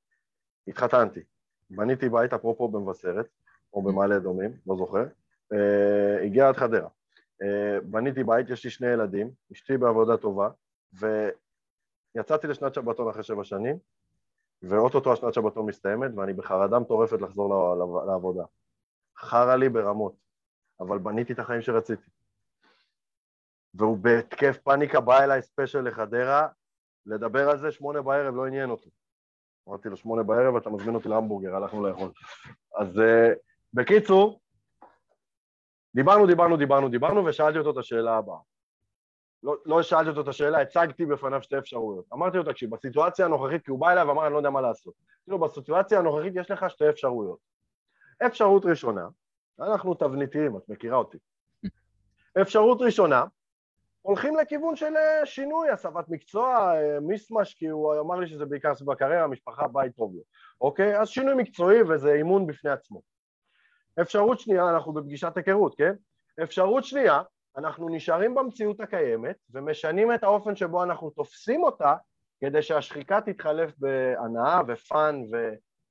[0.68, 1.24] התחתנתי,
[1.70, 3.28] בניתי בית אפרופו במבשרת,
[3.74, 5.06] או במעלה אדומים, לא זוכר,
[5.54, 6.90] אה, הגיע עד חדרה.
[7.42, 10.50] אה, בניתי בית, יש לי שני ילדים, אשתי בעבודה טובה,
[10.94, 13.80] ויצאתי לשנת שבתון אחרי שבע שנים,
[14.62, 17.76] ואו-טו-טו השנת שבתון מסתיימת, ואני בחרדה מטורפת לחזור
[18.08, 18.44] לעבודה.
[19.18, 20.14] חרא לי ברמות,
[20.80, 22.10] אבל בניתי את החיים שרציתי.
[23.74, 26.48] והוא בהתקף פאניקה בא אליי special לחדרה,
[27.06, 28.90] לדבר על זה, שמונה בערב לא עניין אותי.
[29.70, 32.12] אמרתי לו, שמונה בערב אתה מזמין אותי להמבורגר, הלכנו לאכול.
[32.76, 33.36] אז uh,
[33.74, 34.42] בקיצור,
[35.96, 38.38] דיברנו, דיברנו, דיברנו, דיברנו, ושאלתי אותו את השאלה הבאה.
[39.44, 42.06] לא, לא שאלתי אותו את השאלה, הצגתי בפניו שתי אפשרויות.
[42.14, 44.94] אמרתי לו, תקשיב, בסיטואציה הנוכחית, כי הוא בא אליי ואמר, אני לא יודע מה לעשות.
[45.24, 47.40] כאילו, בסיטואציה הנוכחית יש לך שתי אפשרויות.
[48.26, 49.08] אפשרות ראשונה,
[49.60, 51.18] אנחנו תבניתיים, את מכירה אותי.
[52.42, 53.24] אפשרות ראשונה,
[54.02, 58.76] הולכים לכיוון של אה, שינוי, הסבת מקצוע, אה, מיסמש, כי הוא אמר לי שזה בעיקר
[58.76, 60.22] סביב הקריירה, המשפחה, בית טוב לו,
[60.62, 61.00] אוקיי?
[61.00, 63.02] אז שינוי מקצועי וזה אימון בפני עצמו.
[64.02, 65.94] אפשרות שנייה, אנחנו בפגישת היכרות, כן?
[66.44, 67.22] אפשרות שנייה,
[67.60, 71.96] אנחנו נשארים במציאות הקיימת ומשנים את האופן שבו אנחנו תופסים אותה
[72.42, 75.22] כדי שהשחיקה תתחלף בהנאה ופאן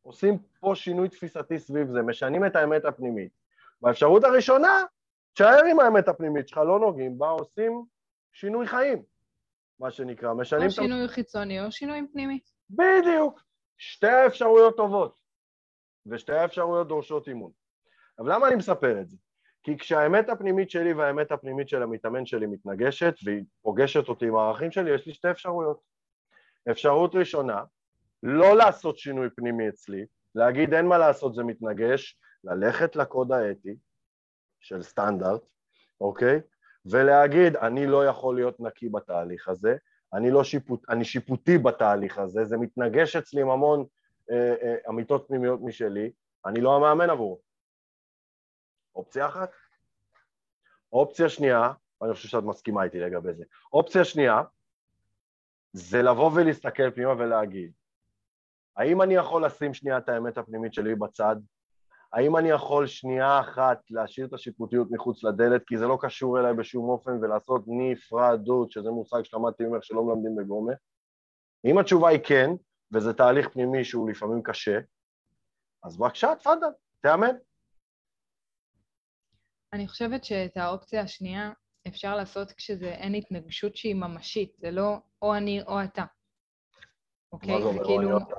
[0.05, 3.33] ועושים פה שינוי תפיסתי סביב זה, משנים את האמת הפנימית.
[3.81, 4.85] באפשרות הראשונה,
[5.33, 7.85] תשאר עם האמת הפנימית שלך, לא נוגעים בה, עושים
[8.33, 9.03] שינוי חיים,
[9.81, 10.67] מה שנקרא, משנים...
[10.67, 11.11] או שינוי את...
[11.11, 12.41] חיצוני או שינוי פנימי.
[12.71, 13.43] בדיוק.
[13.79, 15.19] שתי האפשרויות טובות,
[16.07, 17.51] ושתי האפשרויות דורשות אימון.
[18.19, 19.17] אבל למה אני מספר את זה?
[19.69, 24.71] כי כשהאמת הפנימית שלי והאמת הפנימית של המתאמן שלי מתנגשת והיא פוגשת אותי עם הערכים
[24.71, 25.81] שלי, יש לי שתי אפשרויות.
[26.71, 27.65] אפשרות ראשונה,
[28.23, 33.77] לא לעשות שינוי פנימי אצלי, להגיד אין מה לעשות זה מתנגש, ללכת לקוד האתי
[34.61, 35.43] של סטנדרט,
[36.01, 36.41] אוקיי?
[36.91, 39.77] ולהגיד אני לא יכול להיות נקי בתהליך הזה,
[40.15, 43.85] אני, לא שיפוט, אני שיפוטי בתהליך הזה, זה מתנגש אצלי עם המון
[44.31, 46.11] אה, אה, אמיתות פנימיות משלי,
[46.47, 47.48] אני לא המאמן עבורו.
[48.99, 49.51] אופציה אחת.
[50.93, 54.43] אופציה שנייה, ואני חושב שאת מסכימה איתי לגבי זה, אופציה שנייה
[55.73, 57.73] זה לבוא ולהסתכל פנימה ולהגיד
[58.77, 61.37] האם אני יכול לשים שנייה את האמת הפנימית שלי בצד?
[62.13, 66.55] האם אני יכול שנייה אחת להשאיר את השיפוטיות מחוץ לדלת כי זה לא קשור אליי
[66.55, 70.73] בשום אופן ולעשות נפרדות, שזה מושג שלמדתי ממך שלא מלמדים בגומה?
[71.65, 72.51] אם התשובה היא כן,
[72.93, 74.79] וזה תהליך פנימי שהוא לפעמים קשה,
[75.85, 76.67] אז בבקשה, תפאדל,
[77.01, 77.35] תאמן.
[79.73, 81.53] אני חושבת שאת האופציה השנייה
[81.89, 86.05] אפשר לעשות כשזה אין התנגשות שהיא ממשית, זה לא או אני או אתה.
[87.33, 87.63] אוקיי?
[87.63, 88.35] זה אתה?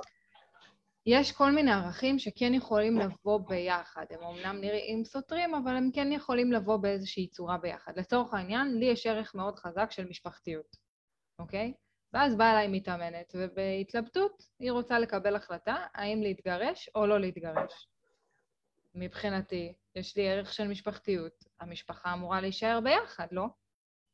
[1.05, 4.05] יש כל מיני ערכים שכן יכולים לבוא ביחד.
[4.09, 7.99] הם אמנם נראים סותרים, אבל הם כן יכולים לבוא באיזושהי צורה ביחד.
[7.99, 10.75] לצורך העניין, לי יש ערך מאוד חזק של משפחתיות,
[11.39, 11.73] אוקיי?
[12.13, 17.88] ואז באה אליי מתאמנת, ובהתלבטות היא רוצה לקבל החלטה האם להתגרש או לא להתגרש.
[18.95, 21.34] מבחינתי, יש לי ערך של משפחתיות.
[21.60, 23.45] המשפחה אמורה להישאר ביחד, לא?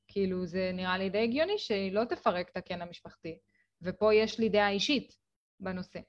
[0.08, 3.40] כאילו, זה נראה לי די הגיוני שהיא לא תפרק את הקן המשפחתי.
[3.82, 5.18] ופה יש לי דעה אישית
[5.60, 6.00] בנושא.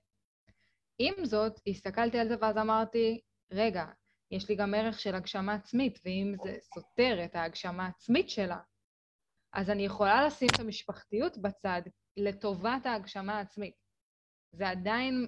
[0.99, 3.21] עם זאת, הסתכלתי על זה ואז אמרתי,
[3.53, 3.85] רגע,
[4.31, 8.59] יש לי גם ערך של הגשמה עצמית, ואם זה סותר את ההגשמה העצמית שלה,
[9.53, 11.83] אז אני יכולה לשים את המשפחתיות בצד
[12.17, 13.75] לטובת ההגשמה העצמית.
[14.53, 15.27] זה עדיין,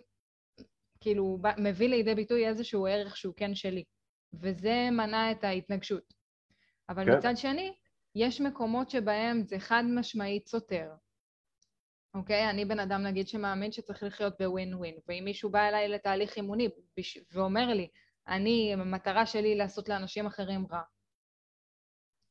[1.00, 3.84] כאילו, מביא לידי ביטוי איזשהו ערך שהוא כן שלי,
[4.34, 6.14] וזה מנע את ההתנגשות.
[6.88, 7.18] אבל כן.
[7.18, 7.74] מצד שני,
[8.14, 10.90] יש מקומות שבהם זה חד משמעית סותר.
[12.14, 12.50] אוקיי?
[12.50, 16.68] אני בן אדם, נגיד, שמאמין שצריך לחיות בווין ווין, ואם מישהו בא אליי לתהליך אימוני
[16.96, 17.18] בש...
[17.32, 17.88] ואומר לי,
[18.28, 20.82] אני, המטרה שלי לעשות לאנשים אחרים רע,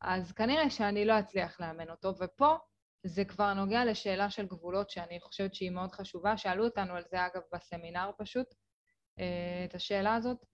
[0.02, 2.56] אז כנראה שאני לא אצליח לאמן אותו, ופה
[3.04, 6.38] זה כבר נוגע לשאלה של גבולות שאני חושבת שהיא מאוד חשובה.
[6.38, 8.48] שאלו אותנו על זה, אגב, בסמינר פשוט,
[9.20, 10.46] אה, את השאלה הזאת.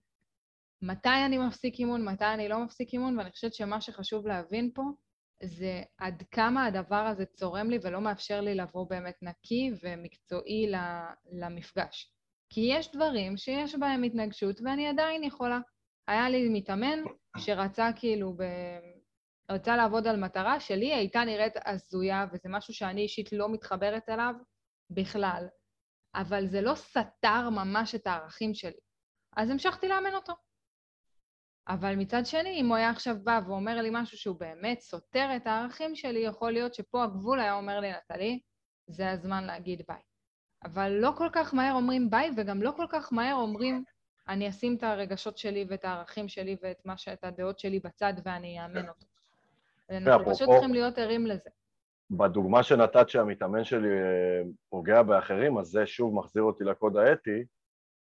[0.86, 4.82] מתי אני מפסיק אימון, מתי אני לא מפסיק אימון, ואני חושבת שמה שחשוב להבין פה
[5.42, 10.72] זה עד כמה הדבר הזה צורם לי ולא מאפשר לי לבוא באמת נקי ומקצועי
[11.32, 12.12] למפגש.
[12.50, 15.58] כי יש דברים שיש בהם התנגשות ואני עדיין יכולה.
[16.08, 16.98] היה לי מתאמן
[17.38, 18.42] שרצה כאילו ב...
[19.50, 24.34] רצה לעבוד על מטרה שלי הייתה נראית הזויה, וזה משהו שאני אישית לא מתחברת אליו
[24.90, 25.46] בכלל.
[26.14, 28.80] אבל זה לא סתר ממש את הערכים שלי.
[29.36, 30.32] אז המשכתי לאמן אותו.
[31.68, 35.46] אבל מצד שני, אם הוא היה עכשיו בא ואומר לי משהו שהוא באמת סותר את
[35.46, 38.40] הערכים שלי, יכול להיות שפה הגבול היה אומר לי, נטלי,
[38.86, 40.00] זה הזמן להגיד ביי.
[40.64, 43.84] אבל לא כל כך מהר אומרים ביי, וגם לא כל כך מהר אומרים,
[44.28, 48.62] אני אשים את הרגשות שלי ואת הערכים שלי ואת מה שאת הדעות שלי בצד ואני
[48.62, 49.06] אאמן אותו.
[49.90, 51.50] אנחנו פשוט צריכים להיות ערים לזה.
[52.10, 57.44] בדוגמה שנתת שהמתאמן שלי אה, פוגע באחרים, אז זה שוב מחזיר אותי לקוד האתי,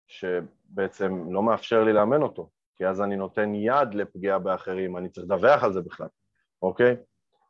[0.06, 2.50] שבעצם לא מאפשר לי לאמן אותו.
[2.76, 6.08] כי אז אני נותן יד לפגיעה באחרים, אני צריך לדווח על זה בכלל,
[6.62, 6.96] אוקיי?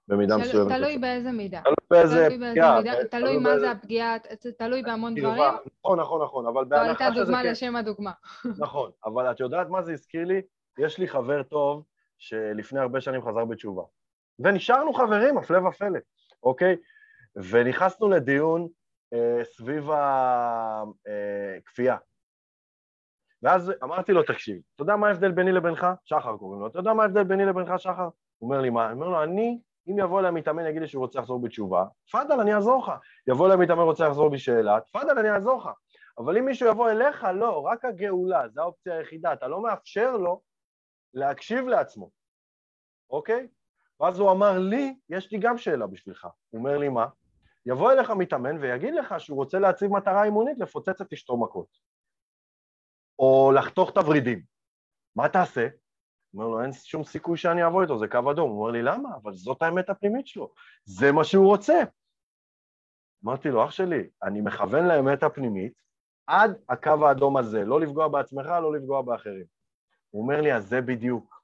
[0.09, 0.73] במידה מסוימת.
[0.73, 1.61] תלוי באיזה מידה.
[1.63, 2.81] תלוי באיזה פגיעה.
[3.11, 4.17] תלוי מה זה הפגיעה,
[4.59, 5.43] תלוי בהמון דברים.
[5.83, 6.99] נכון, נכון, נכון, אבל בהנחה שזה כן.
[6.99, 8.13] זו הייתה דוגמה לשם הדוגמה.
[8.65, 10.43] נכון, אבל את יודעת מה זה הזכיר לי?
[10.79, 11.85] יש לי חבר טוב
[12.19, 13.83] שלפני הרבה שנים חזר בתשובה.
[14.39, 15.99] ונשארנו חברים, הפלא ופלא,
[16.43, 16.77] אוקיי?
[17.51, 18.69] ונכנסנו לדיון
[19.15, 19.91] אה, סביב
[21.07, 21.95] הכפייה.
[21.95, 21.99] אה,
[23.43, 25.87] ואז אמרתי לו, תקשיב, אתה יודע מה ההבדל ביני לבינך?
[26.05, 28.09] שחר קוראים לו, אתה יודע מה ההבדל ביני לבינך, שחר?
[28.39, 28.87] הוא אומר לי, מה?
[28.87, 32.41] אני אומר לו, אני, אם יבוא אליי מתאמן, יגיד לי שהוא רוצה לחזור בתשובה, תפאדל,
[32.41, 32.93] אני אעזור לך.
[33.29, 35.71] יבוא אליי מתאמן, רוצה לחזור בשאלה, תפאדל, אני אעזור לך.
[36.19, 40.41] אבל אם מישהו יבוא אליך, לא, רק הגאולה, זו האופציה היחידה, אתה לא מאפשר לו
[41.15, 42.11] להקשיב לעצמו,
[43.11, 43.49] אוקיי?
[44.01, 46.25] ואז הוא אמר לי, יש לי גם שאלה בשבילך.
[46.51, 47.07] הוא אומר לי, מה?
[47.67, 51.69] יבוא אליך מתאמן ויגיד לך שהוא רוצה להציב מטרה אימונית לפוצץ את אשתו מכות.
[53.19, 54.43] או לחתוך את הוורידים.
[55.17, 55.69] מה תעשה?
[56.35, 58.51] אומר לו, אין שום סיכוי שאני אבוא איתו, זה קו אדום.
[58.51, 59.09] הוא אומר לי, למה?
[59.23, 60.53] אבל זאת האמת הפנימית שלו,
[60.85, 61.83] זה מה שהוא רוצה.
[63.25, 65.73] אמרתי לו, אח שלי, אני מכוון לאמת הפנימית
[66.27, 69.45] עד הקו האדום הזה, לא לפגוע בעצמך, לא לפגוע באחרים.
[70.11, 71.37] הוא אומר לי, אז זה בדיוק.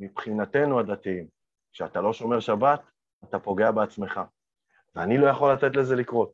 [0.00, 1.26] מבחינתנו הדתיים,
[1.72, 2.80] כשאתה לא שומר שבת,
[3.24, 4.20] אתה פוגע בעצמך.
[4.94, 6.32] ואני לא יכול לתת לזה לקרות.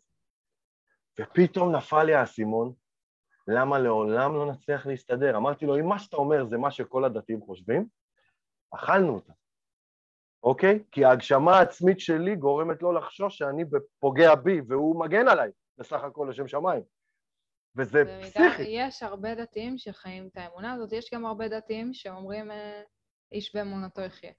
[1.20, 2.72] ופתאום נפל לי האסימון,
[3.48, 5.36] למה לעולם לא נצליח להסתדר?
[5.36, 7.86] אמרתי לו, אם מה שאתה אומר זה מה שכל הדתיים חושבים,
[8.74, 9.32] אכלנו אותה,
[10.42, 10.82] אוקיי?
[10.92, 13.64] כי ההגשמה העצמית שלי גורמת לו לחשוש שאני
[13.98, 16.82] פוגע בי, והוא מגן עליי, בסך הכל לשם שמיים.
[17.76, 18.62] וזה פסיכי.
[18.68, 22.82] יש הרבה דתיים שחיים את האמונה הזאת, יש גם הרבה דתיים שאומרים, אה,
[23.32, 24.32] איש באמונתו יחיה.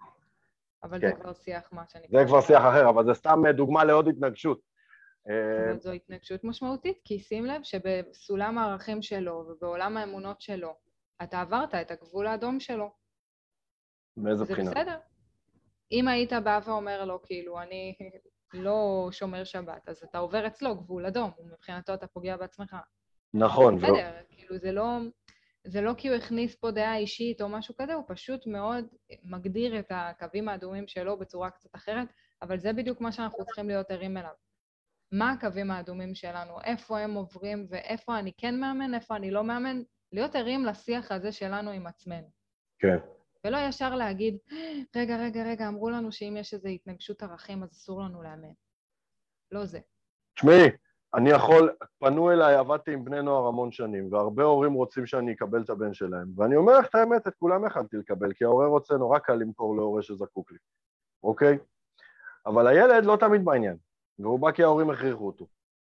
[0.83, 1.07] אבל כן.
[1.07, 2.07] זה כבר שיח מה שאני...
[2.11, 4.59] זה כבר שיח אחר, אבל זה סתם אה, דוגמה לעוד התנגשות.
[5.29, 10.75] אה, זו התנגשות משמעותית, כי שים לב שבסולם הערכים שלו ובעולם האמונות שלו,
[11.23, 12.91] אתה עברת את הגבול האדום שלו.
[14.17, 14.63] מאיזה בחינה?
[14.63, 14.97] זה בסדר.
[15.91, 17.95] אם היית בא ואומר לו, כאילו, אני
[18.53, 22.75] לא שומר שבת, אז אתה עובר אצלו גבול אדום, ומבחינתו אתה פוגע בעצמך.
[23.33, 23.77] נכון.
[23.77, 24.35] בסדר, ו...
[24.35, 24.97] כאילו, זה לא...
[25.63, 28.85] זה לא כי הוא הכניס פה דעה אישית או משהו כזה, הוא פשוט מאוד
[29.23, 32.07] מגדיר את הקווים האדומים שלו בצורה קצת אחרת,
[32.41, 34.33] אבל זה בדיוק מה שאנחנו צריכים להיות ערים אליו.
[35.11, 39.81] מה הקווים האדומים שלנו, איפה הם עוברים ואיפה אני כן מאמן, איפה אני לא מאמן,
[40.11, 42.27] להיות ערים לשיח הזה שלנו עם עצמנו.
[42.79, 42.97] כן.
[43.45, 44.37] ולא ישר להגיד,
[44.95, 48.53] רגע, רגע, רגע, אמרו לנו שאם יש איזו התנגשות ערכים אז אסור לנו לאמן.
[49.51, 49.79] לא זה.
[50.35, 50.69] תשמעי,
[51.13, 55.61] אני יכול, פנו אליי, עבדתי עם בני נוער המון שנים, והרבה הורים רוצים שאני אקבל
[55.61, 58.97] את הבן שלהם, ואני אומר לך את האמת, את כולם יכלתי לקבל, כי ההורה רוצה
[58.97, 60.57] נורא קל למכור להורה שזקוק לי,
[61.23, 61.57] אוקיי?
[62.45, 63.77] אבל הילד לא תמיד בעניין,
[64.21, 65.47] והוא בא כי ההורים הכריחו אותו,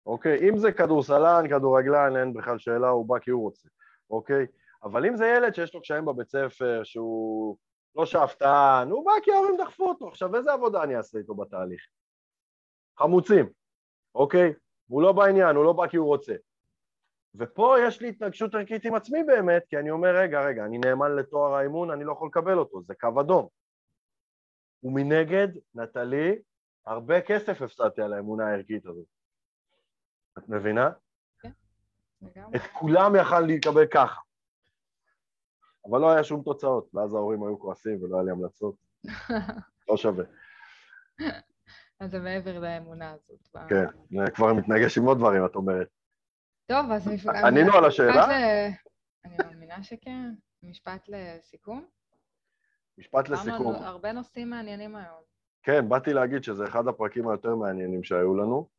[0.06, 0.50] אוקיי?
[0.50, 3.70] אם זה כדורסלן, כדורגלן, אין בכלל שאלה, הוא בא כי הוא רוצה,
[4.10, 4.46] אוקיי?
[4.84, 7.58] אבל אם זה ילד שיש לו קשיים בבית ספר, שהוא
[7.96, 11.82] לא שאפתן, הוא בא כי ההורים דחפו אותו, עכשיו איזה עבודה אני אעשה איתו בתהליך?
[13.00, 13.50] חמוצים,
[14.16, 14.54] אוקיי?
[14.90, 16.34] והוא לא בעניין, הוא לא בא כי הוא רוצה.
[17.36, 21.16] ופה יש לי התנגשות ערכית עם עצמי באמת, כי אני אומר, רגע, רגע, אני נאמן
[21.16, 23.48] לתואר האימון, אני לא יכול לקבל אותו, זה קו אדום.
[24.84, 26.42] ומנגד, נטלי,
[26.86, 29.06] הרבה כסף הפסדתי על האמונה הערכית הזאת.
[30.38, 30.90] את מבינה?
[31.40, 31.52] כן,
[32.56, 34.22] את כולם יכל להיקבל ככה.
[35.90, 38.76] אבל לא היה שום תוצאות, ואז ההורים היו כועסים ולא היה לי המלצות.
[39.90, 40.26] לא שווה.
[42.00, 43.70] אז זה מעבר לאמונה הזאת.
[43.70, 45.88] כן, זה כבר מתנגש עם עוד דברים, את אומרת.
[46.66, 47.08] טוב, אז...
[47.48, 48.26] ענינו על השאלה?
[49.26, 50.34] אני מאמינה שכן.
[50.64, 51.86] משפט לסיכום?
[52.98, 53.76] משפט לסיכום.
[53.76, 55.31] הרבה נושאים מעניינים היום.
[55.64, 58.70] כן, באתי להגיד שזה אחד הפרקים היותר מעניינים שהיו לנו.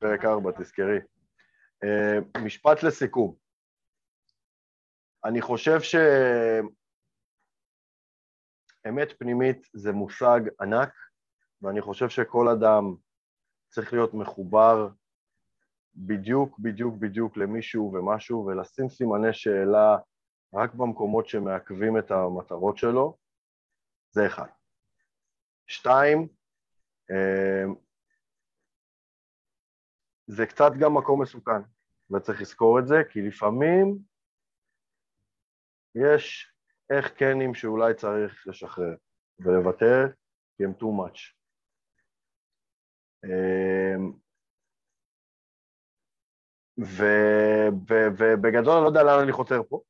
[0.00, 0.98] פרק 4, תזכרי.
[2.44, 3.34] משפט לסיכום.
[5.24, 6.78] אני חושב שאמת
[9.18, 10.94] פנימית זה מושג ענק,
[11.62, 12.94] ואני חושב שכל אדם
[13.68, 14.88] צריך להיות מחובר
[15.94, 19.96] בדיוק, בדיוק, בדיוק למישהו ומשהו, ולשים סימני שאלה
[20.54, 23.16] רק במקומות שמעכבים את המטרות שלו,
[24.10, 24.48] זה אחד.
[25.70, 26.28] שתיים,
[27.10, 27.74] אמ,
[30.26, 31.62] זה קצת גם מקום מסוכן,
[32.10, 33.98] וצריך לזכור את זה, כי לפעמים
[35.94, 36.54] יש
[36.90, 38.94] איך כנים שאולי צריך לשחרר
[39.38, 40.06] ולוותר,
[40.56, 41.34] כי הם too much.
[43.24, 44.12] אמ,
[46.78, 49.80] ובגדול אני לא יודע לאן אני חותר פה,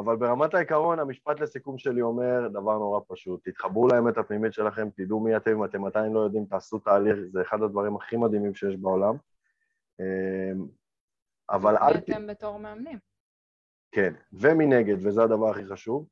[0.00, 5.20] אבל ברמת העיקרון המשפט לסיכום שלי אומר דבר נורא פשוט, תתחברו לאמת הפנימית שלכם, תדעו
[5.20, 8.76] מי אתם, אם אתם עדיין לא יודעים, תעשו תהליך, זה אחד הדברים הכי מדהימים שיש
[8.76, 9.14] בעולם.
[10.00, 10.66] אמ,
[11.50, 11.94] אבל אל...
[11.96, 12.98] אתם בתור מאמנים.
[13.92, 16.06] כן, ומנגד, וזה הדבר הכי חשוב,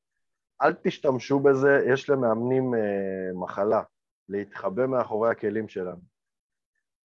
[0.63, 3.83] אל תשתמשו בזה, יש למאמנים אה, מחלה,
[4.29, 6.01] להתחבא מאחורי הכלים שלנו.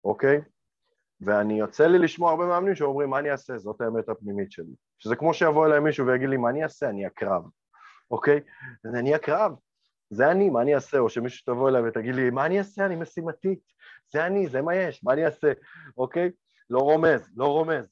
[0.03, 0.41] אוקיי?
[1.25, 3.57] ואני יוצא לי לשמוע הרבה מאמנים שאומרים, מה אני אעשה?
[3.57, 4.73] זאת האמת הפנימית שלי.
[4.99, 6.89] שזה כמו שיבוא אליי מישהו ויגיד לי, מה אני אעשה?
[6.89, 7.43] אני אקרב,
[8.11, 8.39] אוקיי?
[8.85, 9.51] אני אקרב,
[10.09, 10.99] זה אני, מה אני אעשה?
[10.99, 12.85] או שמישהו תבוא אליי ותגיד לי, מה אני אעשה?
[12.85, 13.59] אני משימתית.
[14.11, 15.51] זה אני, זה מה יש, מה אני אעשה,
[15.97, 16.31] אוקיי?
[16.69, 17.85] לא רומז, לא רומז.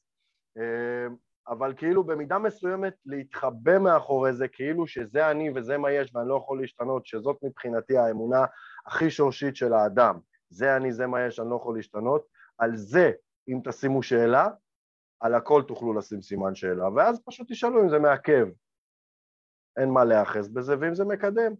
[0.57, 1.07] אה,
[1.47, 6.37] אבל כאילו במידה מסוימת להתחבא מאחורי זה, כאילו שזה אני וזה מה יש ואני לא
[6.37, 8.45] יכול להשתנות, שזאת מבחינתי האמונה
[8.87, 10.19] הכי שורשית של האדם.
[10.49, 12.25] זה אני, זה מה יש, אני לא יכול להשתנות.
[12.57, 13.11] על זה,
[13.47, 14.47] אם תשימו שאלה,
[15.19, 18.47] על הכל תוכלו לשים סימן שאלה, ואז פשוט תשאלו אם זה מעכב.
[19.77, 21.53] אין מה להיאחז בזה, ואם זה מקדם,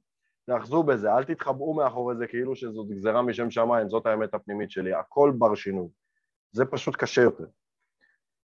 [0.46, 4.94] תאחזו בזה, אל תתחבאו מאחורי זה כאילו שזאת גזירה משם שמיים, זאת האמת הפנימית שלי,
[4.94, 5.88] הכל בר שינוי.
[6.52, 7.46] זה פשוט קשה יותר.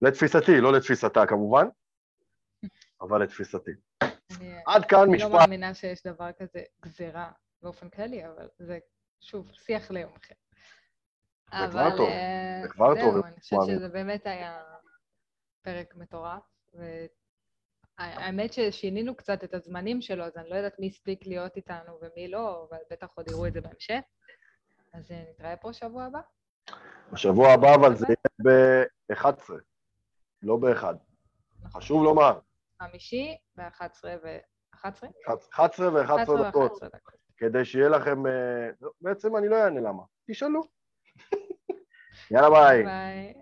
[0.01, 1.67] לתפיסתי, לא לתפיסתה כמובן,
[3.01, 3.71] אבל לתפיסתי.
[4.65, 5.25] עד כאן משפט.
[5.25, 7.31] אני לא מאמינה שיש דבר כזה גזירה
[7.61, 8.79] באופן כללי, אבל זה,
[9.21, 10.35] שוב, שיח ליום אחר.
[11.51, 13.59] זה כבר טוב, אה, זה כבר טוב, זהו, אני חושבת.
[13.67, 14.63] שזה באמת היה
[15.61, 16.43] פרק מטורף,
[17.99, 22.27] והאמת ששינינו קצת את הזמנים שלו, אז אני לא יודעת מי הספיק להיות איתנו ומי
[22.27, 23.99] לא, אבל בטח עוד יראו את זה בהמשך.
[24.93, 26.19] אז אה, נתראה פה שבוע הבא.
[27.11, 29.53] בשבוע הבא, אבל זה יהיה ב-11,
[30.41, 30.83] לא ב-1.
[31.69, 32.39] חשוב לומר,
[32.81, 34.37] חמישי ב-11 ו...
[34.73, 35.09] 11?
[35.53, 37.13] 11 ו-11 11 דקות, ו-11 דקות.
[37.37, 38.27] כדי שיהיה לכם...
[38.27, 38.69] אה,
[39.01, 40.03] בעצם אני לא אענה למה.
[40.31, 40.76] תשאלו.
[42.31, 42.83] יאללה ביי.
[42.83, 43.33] ביי.